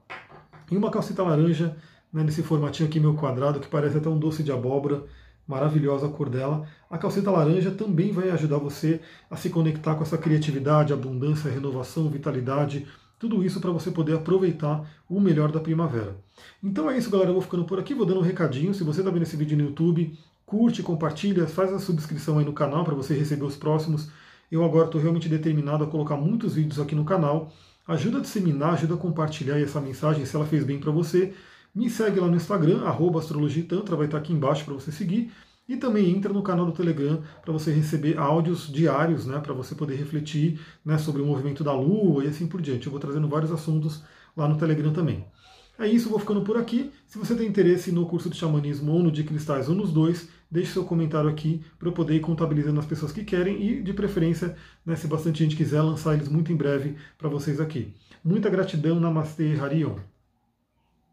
e 0.71 0.77
uma 0.77 0.91
calcita 0.91 1.25
laranja, 1.25 1.77
né, 2.12 2.23
nesse 2.23 2.45
formatinho 2.45 2.89
aqui 2.89 3.01
meu 3.01 3.15
quadrado, 3.15 3.59
que 3.59 3.69
parece 3.69 3.99
até 3.99 4.09
um 4.09 4.19
doce 4.19 4.45
de 4.45 4.53
abóbora, 4.53 5.05
maravilhosa 5.46 6.06
a 6.06 6.09
cor 6.09 6.28
dela. 6.28 6.66
A 6.90 6.98
calcita 6.98 7.30
laranja 7.30 7.70
também 7.70 8.12
vai 8.12 8.30
ajudar 8.30 8.59
você 8.59 9.00
a 9.30 9.37
se 9.37 9.50
conectar 9.50 9.94
com 9.94 10.02
essa 10.02 10.18
criatividade, 10.18 10.92
abundância, 10.92 11.50
renovação, 11.50 12.09
vitalidade, 12.09 12.87
tudo 13.18 13.42
isso 13.44 13.61
para 13.61 13.70
você 13.70 13.90
poder 13.90 14.14
aproveitar 14.14 14.85
o 15.09 15.18
melhor 15.20 15.50
da 15.50 15.61
primavera. 15.61 16.16
Então 16.62 16.90
é 16.90 16.98
isso, 16.98 17.11
galera. 17.11 17.30
Eu 17.30 17.35
vou 17.35 17.42
ficando 17.42 17.64
por 17.64 17.78
aqui, 17.78 17.94
vou 17.94 18.04
dando 18.04 18.20
um 18.20 18.22
recadinho. 18.22 18.74
Se 18.74 18.85
você 18.85 19.00
está 19.00 19.11
vendo 19.11 19.22
esse 19.22 19.37
vídeo 19.37 19.56
no 19.56 19.64
YouTube, 19.64 20.18
curte, 20.44 20.82
compartilha, 20.82 21.46
faz 21.46 21.72
a 21.72 21.78
subscrição 21.78 22.38
aí 22.38 22.44
no 22.44 22.52
canal 22.52 22.85
para 22.85 22.94
você 22.94 23.14
receber 23.14 23.44
os 23.44 23.56
próximos. 23.56 24.11
Eu 24.52 24.64
agora 24.64 24.87
estou 24.87 25.00
realmente 25.00 25.28
determinado 25.28 25.82
a 25.85 25.87
colocar 25.87 26.16
muitos 26.16 26.54
vídeos 26.54 26.78
aqui 26.78 26.94
no 26.94 27.04
canal. 27.04 27.50
Ajuda 27.88 28.18
a 28.18 28.20
disseminar, 28.20 28.74
ajuda 28.74 28.94
a 28.94 28.98
compartilhar 28.98 29.59
essa 29.59 29.80
mensagem 29.80 30.26
se 30.26 30.37
ela 30.37 30.44
fez 30.44 30.62
bem 30.64 30.78
para 30.78 30.90
você. 30.90 31.32
Me 31.77 31.91
segue 31.91 32.19
lá 32.19 32.27
no 32.27 32.37
Instagram, 32.37 32.89
astrologitantra, 33.19 33.95
vai 33.95 34.07
estar 34.07 34.17
aqui 34.17 34.33
embaixo 34.33 34.65
para 34.65 34.73
você 34.73 34.91
seguir. 34.91 35.31
E 35.69 35.77
também 35.77 36.09
entra 36.09 36.33
no 36.33 36.43
canal 36.43 36.65
do 36.65 36.73
Telegram 36.73 37.21
para 37.43 37.53
você 37.53 37.71
receber 37.71 38.17
áudios 38.17 38.73
diários, 38.73 39.27
né, 39.27 39.39
para 39.41 39.53
você 39.53 39.75
poder 39.75 39.95
refletir 39.95 40.59
né, 40.83 40.97
sobre 40.97 41.21
o 41.21 41.27
movimento 41.27 41.62
da 41.62 41.75
Lua 41.75 42.25
e 42.25 42.29
assim 42.29 42.47
por 42.47 42.62
diante. 42.62 42.87
Eu 42.87 42.93
vou 42.93 42.99
trazendo 42.99 43.29
vários 43.29 43.53
assuntos 43.53 44.03
lá 44.35 44.49
no 44.49 44.57
Telegram 44.57 44.91
também. 44.91 45.27
É 45.79 45.87
isso, 45.87 46.09
vou 46.09 46.19
ficando 46.19 46.41
por 46.41 46.57
aqui. 46.57 46.91
Se 47.07 47.19
você 47.19 47.35
tem 47.35 47.47
interesse 47.47 47.93
no 47.93 48.07
curso 48.07 48.31
de 48.31 48.39
xamanismo 48.39 48.93
ou 48.93 49.03
no 49.03 49.12
de 49.12 49.23
cristais 49.23 49.69
ou 49.69 49.75
nos 49.75 49.93
dois, 49.93 50.31
deixe 50.51 50.73
seu 50.73 50.85
comentário 50.85 51.29
aqui 51.29 51.61
para 51.79 51.89
eu 51.91 51.93
poder 51.93 52.15
ir 52.15 52.21
contabilizando 52.21 52.81
as 52.81 52.87
pessoas 52.87 53.12
que 53.12 53.23
querem 53.23 53.62
e, 53.62 53.83
de 53.83 53.93
preferência, 53.93 54.57
né, 54.85 54.97
se 54.97 55.07
bastante 55.07 55.45
gente 55.45 55.55
quiser, 55.55 55.83
lançar 55.83 56.15
eles 56.15 56.31
muito 56.31 56.51
em 56.51 56.57
breve 56.57 56.97
para 57.19 57.29
vocês 57.29 57.61
aqui. 57.61 57.93
Muita 58.25 58.49
gratidão, 58.49 58.99
Namastê, 58.99 59.59
Harion. 59.61 59.97